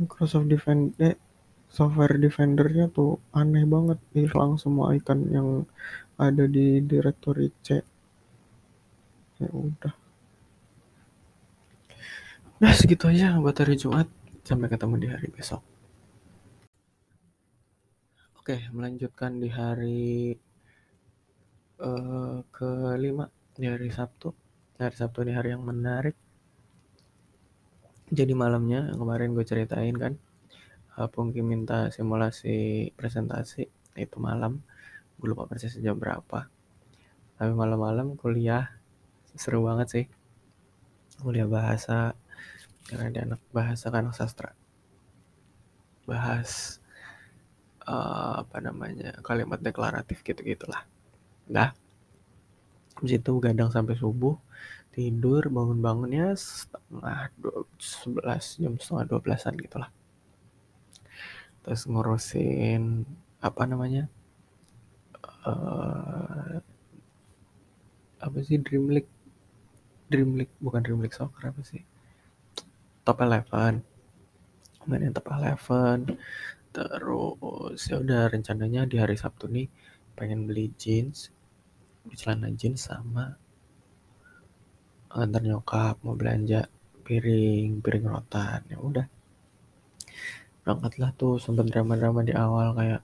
Microsoft 0.00 0.48
Defender, 0.48 1.20
software 1.68 2.16
Defendernya 2.16 2.88
tuh 2.88 3.20
aneh 3.36 3.68
banget 3.68 4.00
hilang 4.16 4.56
semua 4.56 4.96
icon 4.96 5.28
yang 5.28 5.48
ada 6.16 6.48
di 6.48 6.80
directory 6.80 7.52
C. 7.60 7.84
Ya 9.36 9.52
udah. 9.52 9.92
Nah 12.64 12.72
segitu 12.72 13.04
aja 13.04 13.36
buat 13.36 13.60
hari 13.60 13.76
Jumat. 13.76 14.08
Sampai 14.48 14.72
ketemu 14.72 14.96
di 14.96 15.08
hari 15.12 15.28
besok. 15.28 15.69
Oke, 18.40 18.56
melanjutkan 18.72 19.36
di 19.36 19.52
hari 19.52 20.32
uh, 21.76 22.40
kelima 22.48 23.28
di 23.52 23.68
hari 23.68 23.92
Sabtu. 23.92 24.32
Hari 24.80 24.96
Sabtu 24.96 25.28
ini 25.28 25.36
hari 25.36 25.52
yang 25.52 25.60
menarik. 25.60 26.16
Jadi 28.08 28.32
malamnya 28.32 28.96
kemarin 28.96 29.36
gue 29.36 29.44
ceritain 29.44 29.92
kan, 29.92 30.16
uh, 30.96 31.04
Pungki 31.12 31.44
minta 31.44 31.92
simulasi 31.92 32.88
presentasi 32.96 33.68
itu 34.00 34.16
malam. 34.16 34.64
Gue 35.20 35.36
lupa 35.36 35.44
persis 35.44 35.76
jam 35.76 36.00
berapa. 36.00 36.48
Tapi 37.36 37.52
malam-malam 37.52 38.16
kuliah 38.16 38.72
seru 39.36 39.68
banget 39.68 39.88
sih. 39.92 40.06
Kuliah 41.20 41.44
bahasa 41.44 42.16
karena 42.88 43.12
ada 43.12 43.20
anak 43.36 43.40
bahasa 43.52 43.92
kan 43.92 44.08
sastra. 44.16 44.56
Bahas 46.08 46.79
uh, 47.86 48.44
apa 48.44 48.58
namanya 48.60 49.16
kalimat 49.24 49.60
deklaratif 49.60 50.20
gitu 50.24 50.40
gitulah. 50.42 50.84
Dah. 51.48 51.72
Habis 52.98 53.16
itu 53.16 53.32
gadang 53.40 53.72
sampai 53.72 53.96
subuh 53.96 54.36
tidur 54.90 55.46
bangun-bangunnya 55.48 56.34
setengah 56.34 57.30
sebelas 57.78 58.58
jam 58.58 58.74
setengah 58.76 59.04
dua 59.06 59.20
belasan 59.22 59.54
gitulah. 59.56 59.88
Terus 61.64 61.86
ngurusin 61.86 63.06
apa 63.40 63.62
namanya 63.64 64.10
uh, 65.46 66.60
apa 68.20 68.36
sih 68.44 68.60
Dream 68.60 68.92
League? 68.92 69.12
Dream 70.10 70.36
League 70.36 70.52
bukan 70.58 70.82
Dream 70.82 71.00
League 71.00 71.14
Soccer 71.16 71.48
apa 71.48 71.62
sih? 71.64 71.80
Top 73.06 73.22
Eleven. 73.22 73.80
Mainin 74.88 75.12
Top 75.12 75.28
Eleven 75.30 76.18
Terus 76.70 77.80
ya 77.90 77.96
udah 77.98 78.20
rencananya 78.30 78.86
di 78.90 78.96
hari 79.02 79.16
Sabtu 79.18 79.44
nih 79.50 79.66
pengen 80.14 80.46
beli 80.48 80.70
jeans, 80.80 81.18
celana 82.18 82.48
jeans 82.54 82.80
sama 82.90 83.24
antar 85.10 85.42
nyokap 85.42 85.98
mau 86.06 86.14
belanja 86.14 86.70
piring, 87.02 87.82
piring 87.82 88.06
rotan. 88.06 88.60
Ya 88.70 88.78
udah. 88.78 89.06
Berangkatlah 90.62 91.10
tuh 91.18 91.42
sempat 91.42 91.66
drama-drama 91.72 92.20
di 92.22 92.34
awal 92.44 92.68
kayak 92.78 93.02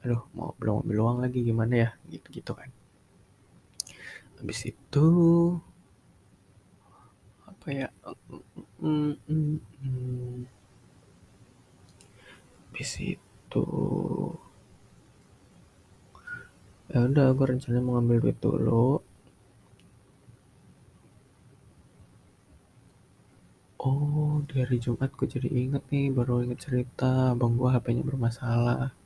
aduh 0.00 0.22
mau 0.32 0.56
belum 0.56 0.86
ambil 0.86 0.98
uang 1.04 1.18
lagi 1.24 1.38
gimana 1.44 1.74
ya 1.84 1.90
gitu-gitu 2.08 2.52
kan. 2.54 2.70
Habis 4.38 4.60
itu 4.72 5.06
apa 7.50 7.66
ya? 7.68 7.88
Mm, 8.80 9.12
mm, 9.28 9.56
mm, 9.84 10.59
habis 12.80 12.96
itu 13.12 13.64
ya 16.88 17.04
udah 17.04 17.36
gue 17.36 17.44
rencananya 17.52 17.84
mau 17.84 18.00
ngambil 18.00 18.18
duit 18.24 18.38
dulu. 18.40 19.04
Oh 23.84 24.40
di 24.48 24.64
hari 24.64 24.80
Jumat 24.80 25.12
gue 25.12 25.28
jadi 25.28 25.44
inget 25.52 25.84
nih 25.92 26.08
baru 26.08 26.40
inget 26.40 26.64
cerita 26.64 27.36
bang 27.36 27.52
gue 27.60 27.68
HP-nya 27.68 28.00
bermasalah. 28.00 28.96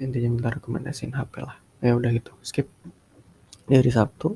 Intinya 0.00 0.32
minta 0.32 0.48
rekomendasiin 0.48 1.12
HP 1.12 1.44
lah. 1.44 1.60
Ya 1.84 1.92
udah 1.92 2.08
gitu 2.16 2.32
skip. 2.40 2.72
Di 3.68 3.76
hari 3.76 3.92
Sabtu 3.92 4.32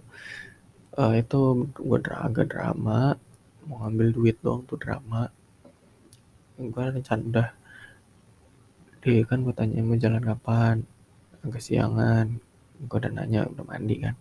uh, 1.01 1.15
itu 1.17 1.41
gue 1.73 1.99
agak 2.05 2.53
drama 2.53 3.17
mau 3.65 3.81
ngambil 3.89 4.09
duit 4.13 4.37
dong 4.45 4.69
tuh 4.69 4.77
drama 4.77 5.40
gue 6.69 6.85
rencana 7.01 7.23
udah. 7.25 7.49
Di 9.01 9.25
kan 9.25 9.41
gue 9.41 9.55
tanya 9.57 9.81
mau 9.81 9.97
jalan 9.97 10.21
kapan? 10.21 10.77
Agak 11.41 11.65
siangan. 11.65 12.37
Gue 12.85 12.97
udah 13.01 13.13
nanya 13.17 13.49
udah 13.49 13.65
mandi 13.65 13.97
kan? 14.05 14.15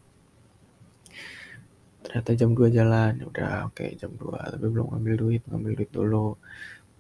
Ternyata 2.00 2.32
jam 2.40 2.56
2 2.56 2.72
jalan. 2.72 3.12
Ya 3.20 3.26
udah 3.28 3.54
oke 3.68 3.84
okay, 3.84 4.00
jam 4.00 4.16
2 4.16 4.56
tapi 4.56 4.66
belum 4.72 4.88
ngambil 4.96 5.16
duit 5.20 5.42
ngambil 5.52 5.72
duit 5.76 5.92
dulu. 5.92 6.28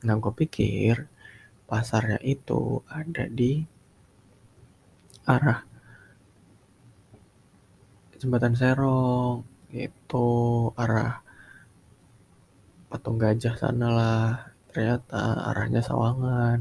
Nah 0.03 0.15
gue 0.19 0.33
pikir 0.35 1.07
pasarnya 1.71 2.19
itu 2.19 2.83
ada 2.91 3.23
di 3.31 3.63
arah 5.23 5.63
jembatan 8.19 8.59
Serong. 8.59 9.47
Itu 9.71 10.27
arah 10.75 11.23
patung 12.89 13.21
gajah 13.21 13.53
sana 13.53 13.87
lah 13.93 14.48
ternyata 14.69 15.49
arahnya 15.49 15.81
Sawangan. 15.81 16.59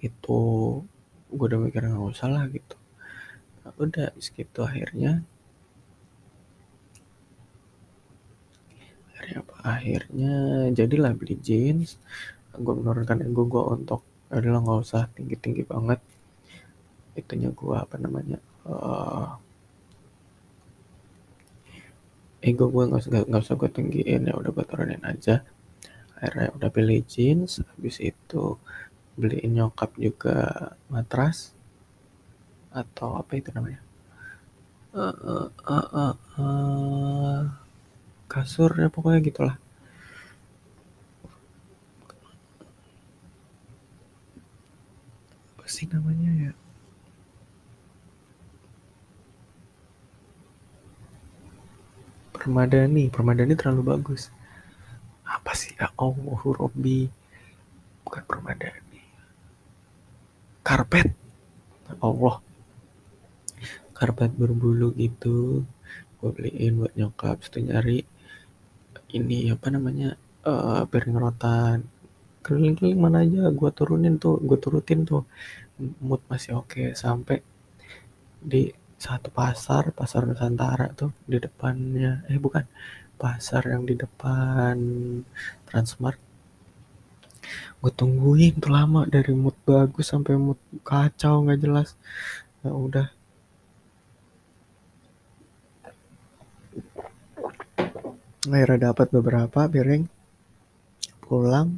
Itu 0.00 0.40
gue 1.30 1.46
udah 1.48 1.60
mikir 1.60 1.82
nggak 1.84 2.12
usah 2.12 2.28
lah 2.28 2.44
gitu. 2.52 2.76
Nah, 3.64 3.72
udah 3.76 4.08
segitu 4.20 4.64
akhirnya 4.64 5.22
akhirnya 9.12 9.36
apa? 9.44 9.54
Akhirnya 9.64 10.32
jadilah 10.78 11.12
beli 11.16 11.36
jeans. 11.40 11.96
Gue 12.56 12.74
menurunkan 12.76 13.24
ego 13.24 13.44
gue 13.48 13.62
untuk 13.76 14.00
adalah 14.30 14.60
nggak 14.64 14.80
usah 14.84 15.02
tinggi 15.16 15.36
tinggi 15.40 15.62
banget. 15.64 16.00
Itunya 17.16 17.50
gue 17.52 17.76
apa 17.76 17.96
namanya 18.00 18.38
uh, 18.64 19.36
ego 22.40 22.64
gue 22.72 22.82
nggak 22.88 23.00
usah 23.04 23.10
nggak 23.28 23.42
usah 23.44 23.56
gue 23.60 23.70
tinggiin 23.76 24.28
ya 24.28 24.34
udah 24.40 24.50
gue 24.56 24.64
turunin 24.64 25.02
aja 25.04 25.44
akhirnya 26.20 26.52
udah 26.52 26.68
beli 26.68 27.00
jeans 27.08 27.64
habis 27.64 27.96
itu 28.04 28.60
beliin 29.16 29.56
nyokap 29.56 29.90
juga 29.96 30.36
matras. 30.92 31.56
Atau 32.70 33.18
apa 33.18 33.34
itu 33.34 33.50
namanya? 33.50 33.80
Uh, 34.94 35.14
uh, 35.22 35.48
uh, 35.66 35.88
uh, 35.94 36.14
uh, 36.38 37.40
kasur 38.30 38.70
ya 38.78 38.92
pokoknya 38.92 39.20
gitulah. 39.24 39.56
Apa 45.56 45.64
sih 45.66 45.86
namanya 45.90 46.30
ya? 46.50 46.52
Permadani 52.34 53.12
permadani 53.12 53.52
terlalu 53.52 53.82
bagus 53.84 54.32
apa 55.30 55.52
sih? 55.54 55.70
Ya 55.78 55.88
Allah 55.94 56.40
Robbi 56.42 57.06
bukan 58.02 58.22
permadani 58.26 58.90
karpet. 60.70 61.08
Allah. 61.98 62.38
Karpet 63.96 64.30
berbulu 64.38 64.94
gitu. 64.94 65.66
Gue 66.20 66.30
beliin 66.30 66.84
buat 66.84 66.94
nyokap. 66.94 67.42
Situ 67.42 67.58
nyari 67.66 68.06
ini 69.10 69.50
apa 69.50 69.66
namanya 69.74 70.14
uh, 70.46 70.86
piring 70.86 71.18
rotan. 71.18 71.78
Keliling-keliling 72.46 73.00
mana 73.02 73.26
aja 73.26 73.50
gue 73.50 73.70
turunin 73.74 74.16
tuh 74.22 74.38
gue 74.38 74.58
turutin 74.62 75.02
tuh. 75.02 75.26
Mood 75.98 76.22
masih 76.30 76.60
oke. 76.60 76.70
Okay. 76.70 76.88
sampai 76.94 77.42
di 78.40 78.72
satu 79.00 79.28
pasar 79.32 79.92
pasar 79.96 80.28
Nusantara 80.28 80.92
tuh 80.94 81.10
di 81.26 81.42
depannya. 81.42 82.22
Eh 82.30 82.38
bukan 82.38 82.62
pasar 83.20 83.68
yang 83.68 83.84
di 83.84 83.92
depan 84.00 84.76
Transmart. 85.68 86.16
Gue 87.80 87.92
tungguin 87.92 88.56
tuh 88.56 88.72
lama 88.72 89.04
dari 89.04 89.36
mood 89.36 89.56
bagus 89.68 90.08
sampai 90.08 90.40
mood 90.40 90.56
kacau 90.80 91.44
nggak 91.44 91.60
jelas. 91.60 92.00
Ya 92.64 92.72
udah. 92.72 93.08
Akhirnya 98.48 98.92
dapat 98.92 99.12
beberapa 99.12 99.68
piring. 99.68 100.08
Pulang. 101.20 101.76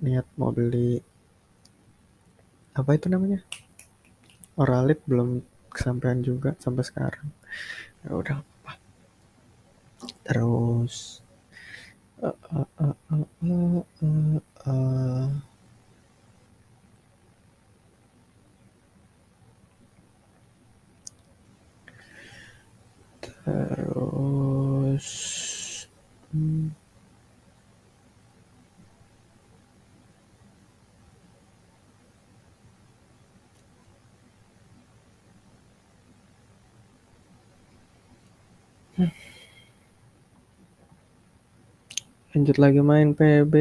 Niat 0.00 0.26
mau 0.38 0.54
beli 0.54 1.02
apa 2.70 2.94
itu 2.94 3.10
namanya? 3.10 3.42
Oralit 4.54 5.02
belum 5.04 5.42
kesampaian 5.74 6.22
juga 6.22 6.54
sampai 6.58 6.82
sekarang. 6.86 7.28
Ya 8.06 8.10
udah 8.14 8.38
terus 10.24 11.20
uh, 12.22 12.32
uh, 12.52 12.68
uh, 12.80 12.94
uh, 13.12 13.24
uh, 13.44 13.82
uh, 14.02 14.40
uh. 14.66 15.28
terus 23.44 25.06
hmm. 26.32 26.79
Lanjut 42.30 42.56
lagi 42.62 42.78
main 42.78 43.10
PB 43.10 43.54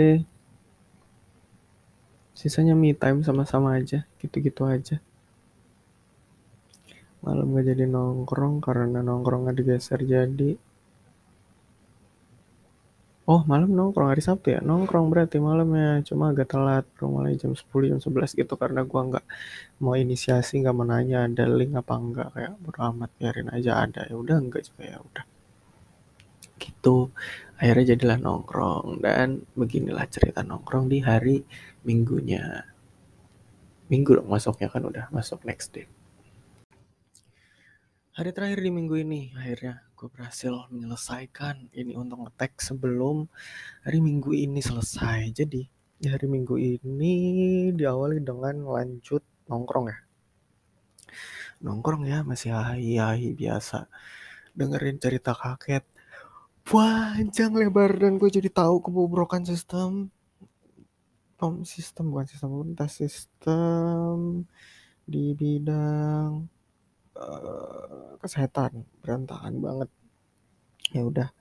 sisanya 2.37 2.77
me 2.77 2.93
time 2.93 3.19
sama-sama 3.25 3.73
aja 3.75 4.05
gitu-gitu 4.21 4.61
aja. 4.63 5.01
Malam 7.25 7.51
gak 7.57 7.65
jadi 7.73 7.83
nongkrong 7.89 8.61
karena 8.61 9.01
nongkrong 9.01 9.49
gak 9.49 9.57
digeser 9.59 9.99
jadi. 10.05 10.53
Oh 13.25 13.41
malam 13.49 13.73
nongkrong 13.73 14.09
hari 14.13 14.21
Sabtu 14.21 14.47
ya? 14.53 14.59
Nongkrong 14.61 15.09
berarti 15.09 15.41
malamnya 15.41 16.05
cuma 16.05 16.29
agak 16.29 16.53
telat. 16.53 16.85
Mulai 17.01 17.41
jam 17.41 17.57
10 17.57 17.89
jam 17.89 17.99
11 17.99 18.37
gitu 18.37 18.53
karena 18.53 18.85
gua 18.85 19.01
nggak 19.09 19.25
mau 19.81 19.97
inisiasi 19.97 20.61
nggak 20.61 20.75
mau 20.77 20.85
nanya 20.85 21.25
ada 21.25 21.45
link 21.57 21.73
apa 21.73 21.93
enggak 21.97 22.27
kayak 22.37 22.53
bodo 22.61 22.79
amat 22.89 23.09
biarin 23.17 23.49
aja 23.49 23.71
ada. 23.83 24.01
Ya 24.09 24.15
udah 24.17 24.37
enggak 24.37 24.61
juga 24.69 24.83
ya 24.93 24.97
udah 25.01 25.25
gitu. 26.59 27.09
Akhirnya 27.55 27.95
jadilah 27.95 28.19
nongkrong 28.19 28.99
dan 28.99 29.47
beginilah 29.55 30.05
cerita 30.11 30.43
nongkrong 30.43 30.91
di 30.91 30.99
hari 30.99 31.43
minggunya. 31.87 32.67
Minggu 33.89 34.21
dong 34.21 34.29
masuknya 34.29 34.69
kan 34.69 34.85
udah 34.85 35.09
masuk 35.09 35.41
next 35.47 35.73
day. 35.73 35.89
Hari 38.19 38.35
terakhir 38.35 38.59
di 38.59 38.71
minggu 38.75 38.99
ini 38.99 39.31
akhirnya 39.31 39.79
gue 39.95 40.07
berhasil 40.11 40.67
menyelesaikan 40.71 41.71
ini 41.71 41.95
untuk 41.95 42.27
ngetek 42.27 42.59
sebelum 42.59 43.31
hari 43.83 44.03
minggu 44.03 44.35
ini 44.35 44.59
selesai. 44.59 45.31
Jadi 45.31 45.63
di 45.99 46.07
hari 46.07 46.27
minggu 46.27 46.55
ini 46.55 47.15
diawali 47.75 48.23
dengan 48.23 48.63
lanjut 48.63 49.19
nongkrong 49.51 49.87
ya. 49.91 49.99
Nongkrong 51.59 52.07
ya 52.07 52.23
masih 52.23 52.55
hai 52.55 53.35
biasa. 53.35 53.91
Dengerin 54.55 54.99
cerita 54.99 55.35
kaget 55.35 55.83
panjang 56.69 57.49
lebar 57.57 57.97
dan 57.97 58.21
gue 58.21 58.29
jadi 58.29 58.45
tahu 58.53 58.85
kebobrokan 58.85 59.41
sistem. 59.41 60.13
Pom 61.33 61.65
sistem 61.65 62.13
bukan 62.13 62.27
sistem 62.29 62.49
tes 62.77 62.93
sistem 62.93 64.45
di 65.09 65.33
bidang 65.33 66.45
uh, 67.17 68.13
kesehatan 68.21 68.85
berantakan 69.01 69.57
banget. 69.57 69.89
Ya 70.93 71.01
udah 71.01 71.33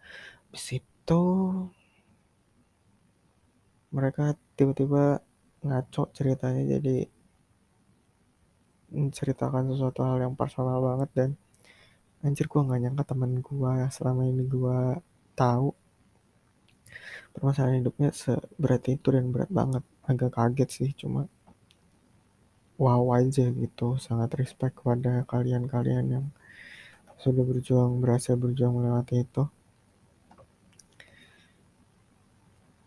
habis 0.49 0.81
mereka 3.89 4.37
tiba-tiba 4.57 5.21
ngaco 5.65 6.09
ceritanya 6.13 6.81
jadi 6.81 7.09
menceritakan 8.93 9.73
sesuatu 9.73 10.01
hal 10.05 10.25
yang 10.25 10.37
personal 10.37 10.81
banget 10.81 11.11
dan 11.13 11.31
anjir 12.25 12.49
gue 12.49 12.61
nggak 12.61 12.81
nyangka 12.81 13.05
temen 13.13 13.41
gue 13.41 13.73
selama 13.93 14.25
ini 14.25 14.45
gue 14.49 14.81
tahu. 15.39 15.69
Permasalahan 17.31 17.79
hidupnya 17.79 18.11
seberat 18.11 18.83
itu 18.91 19.15
dan 19.15 19.31
berat 19.31 19.51
banget. 19.55 19.87
Agak 20.03 20.35
kaget 20.35 20.69
sih 20.75 20.91
cuma 20.99 21.31
wow 22.83 23.07
aja 23.15 23.47
gitu. 23.55 23.95
Sangat 24.03 24.35
respect 24.35 24.83
kepada 24.83 25.23
kalian-kalian 25.31 26.07
yang 26.11 26.27
sudah 27.23 27.47
berjuang 27.47 28.03
berhasil 28.03 28.35
berjuang 28.35 28.75
melewati 28.75 29.23
itu. 29.23 29.47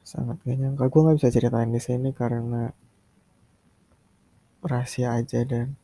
Sangat 0.03 0.43
gak 0.43 0.59
nyangka. 0.59 0.91
Gue 0.91 1.01
nggak 1.07 1.17
bisa 1.23 1.31
ceritain 1.31 1.71
di 1.71 1.79
sini 1.79 2.11
karena 2.11 2.75
rahasia 4.59 5.15
aja 5.15 5.47
dan 5.47 5.79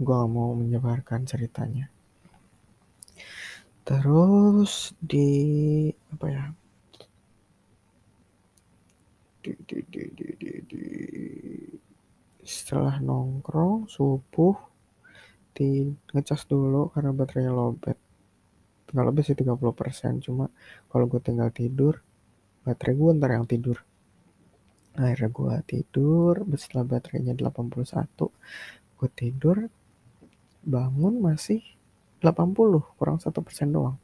gue 0.00 0.14
gak 0.16 0.32
mau 0.32 0.56
menyebarkan 0.56 1.28
ceritanya 1.28 1.92
terus 3.86 4.90
di 4.98 5.30
apa 6.10 6.26
ya? 6.26 6.44
Di, 9.46 9.54
di, 9.62 9.78
di, 9.86 10.02
di, 10.10 10.28
di, 10.34 10.52
di. 10.66 10.84
setelah 12.42 12.98
nongkrong 12.98 13.86
subuh 13.86 14.54
di 15.54 15.86
ngecas 16.14 16.46
dulu 16.50 16.90
karena 16.94 17.10
baterainya 17.14 17.54
lowbat 17.54 17.98
tinggal 18.86 19.10
lebih 19.10 19.22
sih 19.26 19.34
30% 19.34 20.26
cuma 20.26 20.46
kalau 20.90 21.10
gue 21.10 21.18
tinggal 21.22 21.50
tidur 21.50 22.02
baterai 22.66 22.94
gue 22.98 23.10
ntar 23.22 23.30
yang 23.30 23.46
tidur. 23.46 23.78
Akhirnya 24.98 25.30
gue 25.30 25.54
tidur 25.70 26.34
setelah 26.58 26.98
baterainya 26.98 27.38
81 27.38 27.86
gue 28.96 29.10
tidur 29.14 29.56
bangun 30.66 31.22
masih 31.22 31.62
80 32.24 32.96
kurang 32.96 33.18
satu 33.20 33.40
persen 33.44 33.72
doang. 33.72 33.98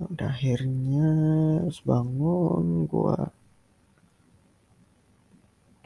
Udah 0.00 0.32
akhirnya 0.32 1.08
harus 1.64 1.80
bangun 1.84 2.88
gua 2.88 3.30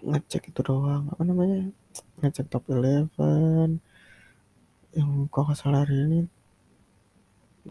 ngecek 0.04 0.52
itu 0.52 0.60
doang. 0.60 1.08
Apa 1.12 1.22
namanya? 1.24 1.72
Ngecek 2.20 2.46
top 2.52 2.68
11 2.68 3.80
yang 4.94 5.26
kok 5.26 5.50
salah 5.58 5.82
hari 5.82 6.06
ini 6.06 6.20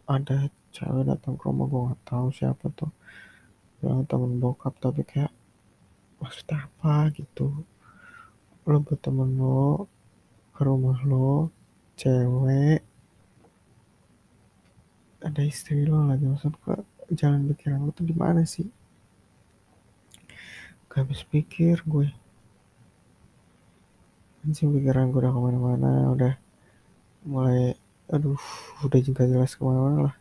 ada 0.03 0.51
cewek 0.75 1.07
datang 1.07 1.39
ke 1.39 1.43
rumah 1.47 1.71
gue 1.71 1.81
nggak 1.87 2.03
tahu 2.03 2.27
siapa 2.35 2.65
tuh. 2.75 2.91
Bilang 3.79 4.03
temen 4.09 4.41
bokap 4.43 4.75
tapi 4.81 5.07
kayak 5.07 5.31
maksud 6.19 6.47
apa? 6.51 7.13
gitu. 7.15 7.63
Lo 8.67 8.77
buat 8.83 8.99
temen 8.99 9.39
lo 9.39 9.87
ke 10.51 10.61
rumah 10.67 10.99
lo 11.07 11.53
cewek. 12.03 12.83
Ada 15.23 15.41
istri 15.47 15.87
lo 15.87 16.03
lagi 16.03 16.27
maksud 16.27 16.51
ke 16.59 16.83
jalan 17.15 17.47
pikiran 17.47 17.79
lo 17.87 17.95
tuh 17.95 18.03
di 18.03 18.11
mana 18.11 18.43
sih? 18.43 18.67
Gak 20.91 21.07
habis 21.07 21.23
pikir 21.23 21.79
gue 21.87 22.11
anjing 24.43 24.75
pikiran 24.75 25.07
gue 25.07 25.23
udah 25.23 25.31
ke 25.31 25.39
mana-mana 25.39 25.91
udah 26.11 26.33
mulai 27.23 27.79
aduh 28.11 28.35
udah 28.83 28.99
juga 28.99 29.23
jelas 29.23 29.55
ke 29.55 29.63
mana-mana 29.63 30.11
lah. 30.11 30.15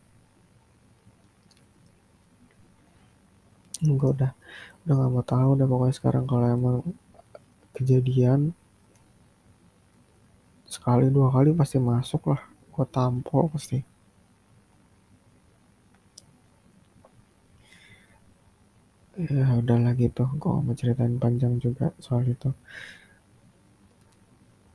Gue 3.83 4.11
udah 4.15 4.31
udah 4.87 4.95
gak 4.95 5.11
mau 5.11 5.25
tahu 5.27 5.49
udah 5.59 5.67
pokoknya 5.67 5.95
sekarang 5.99 6.25
kalau 6.31 6.47
emang 6.47 6.77
kejadian 7.75 8.55
sekali 10.75 11.07
dua 11.17 11.29
kali 11.35 11.51
pasti 11.61 11.77
masuk 11.91 12.23
lah. 12.33 12.43
Gue 12.73 12.87
tampol 12.89 13.45
pasti. 13.53 13.79
Ya 19.13 19.47
udah 19.61 19.79
lagi 19.87 20.09
tuh 20.17 20.29
gue 20.41 20.53
mau 20.65 20.73
ceritain 20.81 21.15
panjang 21.23 21.55
juga 21.65 21.87
soal 22.05 22.25
itu. 22.35 22.49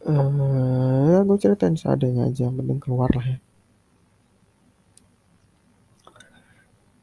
Eh 0.05 0.13
uh, 0.13 1.03
ya 1.11 1.19
gue 1.27 1.37
ceritain 1.43 1.75
seadanya 1.81 2.29
aja. 2.29 2.41
Yang 2.47 2.55
penting 2.61 2.79
keluar 2.83 3.09
lah 3.17 3.25
ya. 3.33 3.39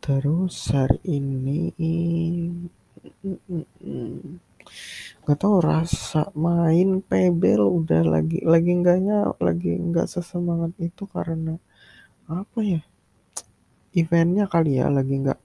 Terus 0.04 0.54
hari 0.70 1.00
ini 1.18 1.72
nggak 5.24 5.38
tahu 5.40 5.56
rasa 5.64 6.28
main 6.36 7.00
PB 7.00 7.42
udah 7.56 8.02
lagi 8.04 8.44
lagi 8.44 8.70
enggaknya 8.76 9.32
lagi 9.40 9.72
nggak 9.80 10.06
sesemangat 10.10 10.76
itu 10.80 11.08
karena 11.08 11.56
apa 12.28 12.58
ya 12.60 12.80
eventnya 13.94 14.44
kali 14.50 14.82
ya 14.82 14.90
lagi 14.90 15.14
nggak 15.22 15.40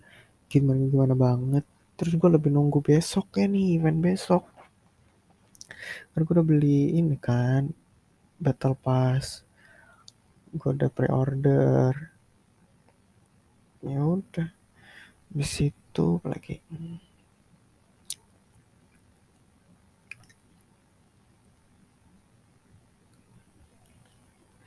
gimana 0.49 0.81
gimana 0.89 1.13
banget. 1.13 1.65
Terus 1.93 2.17
gue 2.17 2.29
lebih 2.35 2.49
nunggu 2.49 2.81
besok 2.81 3.37
ya 3.37 3.45
nih 3.45 3.77
event 3.77 3.99
besok. 4.01 4.43
Kan 6.11 6.19
gue 6.25 6.33
udah 6.33 6.45
beli 6.45 6.97
ini 6.97 7.15
kan 7.21 7.69
battle 8.41 8.73
pass. 8.73 9.45
Gue 10.49 10.73
udah 10.73 10.89
pre-order. 10.89 11.93
Ya 13.85 14.01
udah 14.01 14.49
di 15.29 15.45
situ 15.45 16.17
lagi 16.25 16.57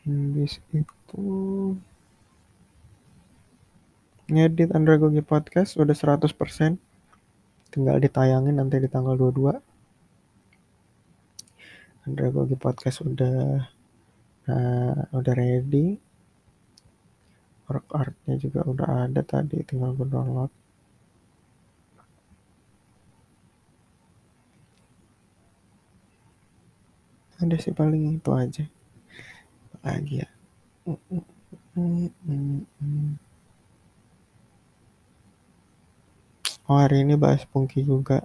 habis 0.03 0.59
itu 0.74 1.22
ngedit 4.26 4.74
Andragogi 4.74 5.22
Podcast 5.22 5.78
udah 5.78 5.94
100% 5.94 6.26
tinggal 7.70 7.96
ditayangin 8.03 8.59
nanti 8.59 8.82
di 8.82 8.90
tanggal 8.90 9.14
22 9.14 9.62
Andragogi 12.03 12.59
Podcast 12.59 13.07
udah 13.07 13.62
nah, 14.50 15.07
udah 15.14 15.34
ready. 15.38 16.03
Work 17.70 17.86
artnya 17.94 18.34
juga 18.42 18.66
udah 18.66 19.07
ada 19.07 19.22
tadi 19.22 19.62
tinggal 19.62 19.94
gue 19.94 20.11
download. 20.11 20.50
Ada 27.38 27.57
sih 27.62 27.70
paling 27.70 28.18
itu 28.18 28.30
aja 28.34 28.66
lagi 29.83 30.22
ya 30.22 30.28
oh 36.72 36.78
hari 36.80 37.05
ini 37.05 37.20
bahas 37.20 37.45
Pungki 37.45 37.85
juga. 37.85 38.24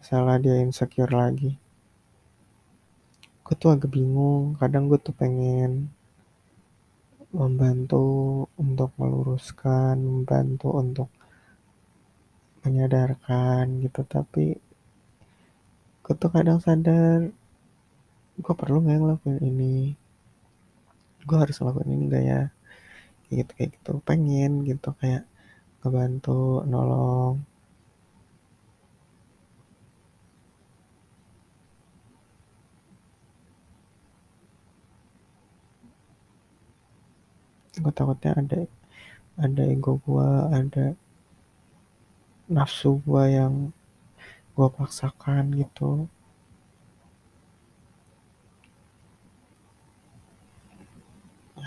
Salah 0.00 0.40
dia 0.40 0.56
insecure 0.62 1.10
lagi. 1.10 1.58
Gue 3.44 3.54
tuh 3.60 3.76
agak 3.76 3.92
bingung. 3.92 4.56
Kadang 4.56 4.88
gue 4.88 4.96
tuh 4.96 5.12
pengen 5.12 5.92
membantu 7.28 8.48
untuk 8.56 8.88
meluruskan 8.96 10.00
membantu 10.00 10.72
untuk 10.72 11.08
menyadarkan 12.64 13.84
gitu. 13.84 14.00
Tapi 14.08 14.56
gue 16.00 16.14
tuh 16.16 16.30
kadang 16.32 16.56
sadar 16.62 17.28
gue 18.38 18.54
perlu 18.54 18.80
nggak 18.80 18.98
ngelakuin 19.02 19.42
ini 19.44 19.92
gue 21.26 21.36
harus 21.42 21.56
ngelakuin 21.58 21.94
ini 21.94 22.04
gak 22.14 22.24
ya? 22.32 22.40
Kayak 23.26 23.36
gitu 23.40 23.52
kayak 23.58 23.70
gitu. 23.76 23.92
Pengen 24.08 24.52
gitu 24.70 24.88
kayak 25.00 25.24
ngebantu 25.82 26.64
nolong. 26.72 27.34
Gue 37.82 37.92
takutnya 37.94 38.32
ada 38.40 38.58
ada 39.44 39.62
ego 39.74 39.92
gue 40.06 40.28
ada 40.58 40.86
nafsu 42.56 42.90
gue 43.06 43.24
yang 43.38 43.54
gue 44.56 44.68
paksakan 44.78 45.44
gitu 45.60 45.90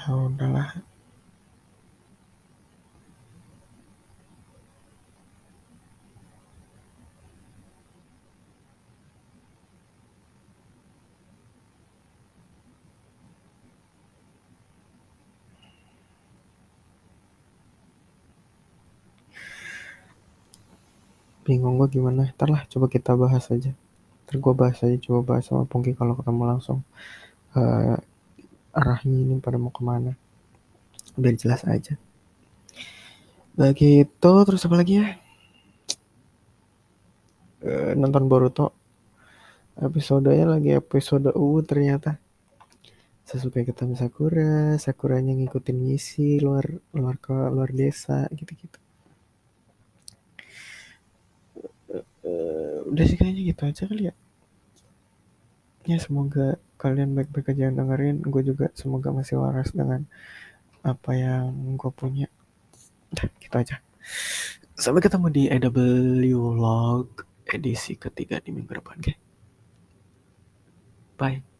ya 0.01 0.13
udahlah 0.27 0.69
bingung 21.45 21.75
gue 21.79 21.87
gimana? 21.99 22.31
Ntar 22.35 22.49
lah 22.53 22.61
coba 22.71 22.87
kita 22.87 23.11
bahas 23.19 23.45
aja. 23.51 23.71
Ntar 24.23 24.35
gue 24.43 24.53
bahas 24.55 24.77
aja 24.85 24.97
coba 25.05 25.19
bahas 25.35 25.43
sama 25.49 25.63
Pungki 25.67 25.91
kalau 25.99 26.13
ketemu 26.15 26.43
langsung. 26.47 26.79
Uh, 27.57 27.99
arahnya 28.71 29.17
ini 29.17 29.35
pada 29.43 29.59
mau 29.59 29.71
ke 29.71 29.83
mana. 29.83 30.15
Biar 31.19 31.35
jelas 31.35 31.63
aja. 31.67 31.99
Begitu 33.55 34.31
terus 34.47 34.63
apa 34.63 34.75
lagi 34.79 35.03
ya? 35.03 35.07
Uh, 37.61 37.91
nonton 37.99 38.25
Boruto. 38.31 38.71
Episodenya 39.75 40.45
lagi 40.47 40.71
episode 40.75 41.35
U 41.35 41.59
ternyata. 41.63 42.15
Sasuke 43.27 43.63
ketemu 43.63 43.95
Sakura 43.95 44.75
Sakuranya 44.75 45.31
ngikutin 45.31 45.77
misi 45.79 46.35
luar 46.43 46.67
luar 46.91 47.15
ke 47.15 47.31
luar 47.31 47.71
desa 47.71 48.27
gitu-gitu. 48.35 48.79
Uh, 52.21 52.87
udah 52.91 53.03
sih 53.07 53.15
kayaknya 53.19 53.41
gitu 53.55 53.61
aja 53.67 53.83
kali 53.87 54.03
ya. 54.11 54.15
Ya 55.87 55.97
semoga 55.97 56.59
kalian 56.81 57.13
baik-baik 57.13 57.53
aja 57.53 57.69
yang 57.69 57.77
dengerin 57.77 58.25
gue 58.25 58.41
juga 58.41 58.73
semoga 58.73 59.13
masih 59.13 59.37
waras 59.37 59.69
dengan 59.69 60.09
apa 60.81 61.13
yang 61.13 61.77
gue 61.77 61.91
punya 61.93 62.25
Udah, 63.13 63.29
gitu 63.37 63.55
aja 63.61 63.75
sampai 64.73 65.05
ketemu 65.05 65.27
di 65.29 65.43
EW 65.45 66.57
Log 66.57 67.29
edisi 67.51 67.99
ketiga 67.99 68.39
di 68.39 68.55
minggu 68.55 68.71
depan? 68.71 68.97
Okay? 69.03 69.15
Bye. 71.19 71.50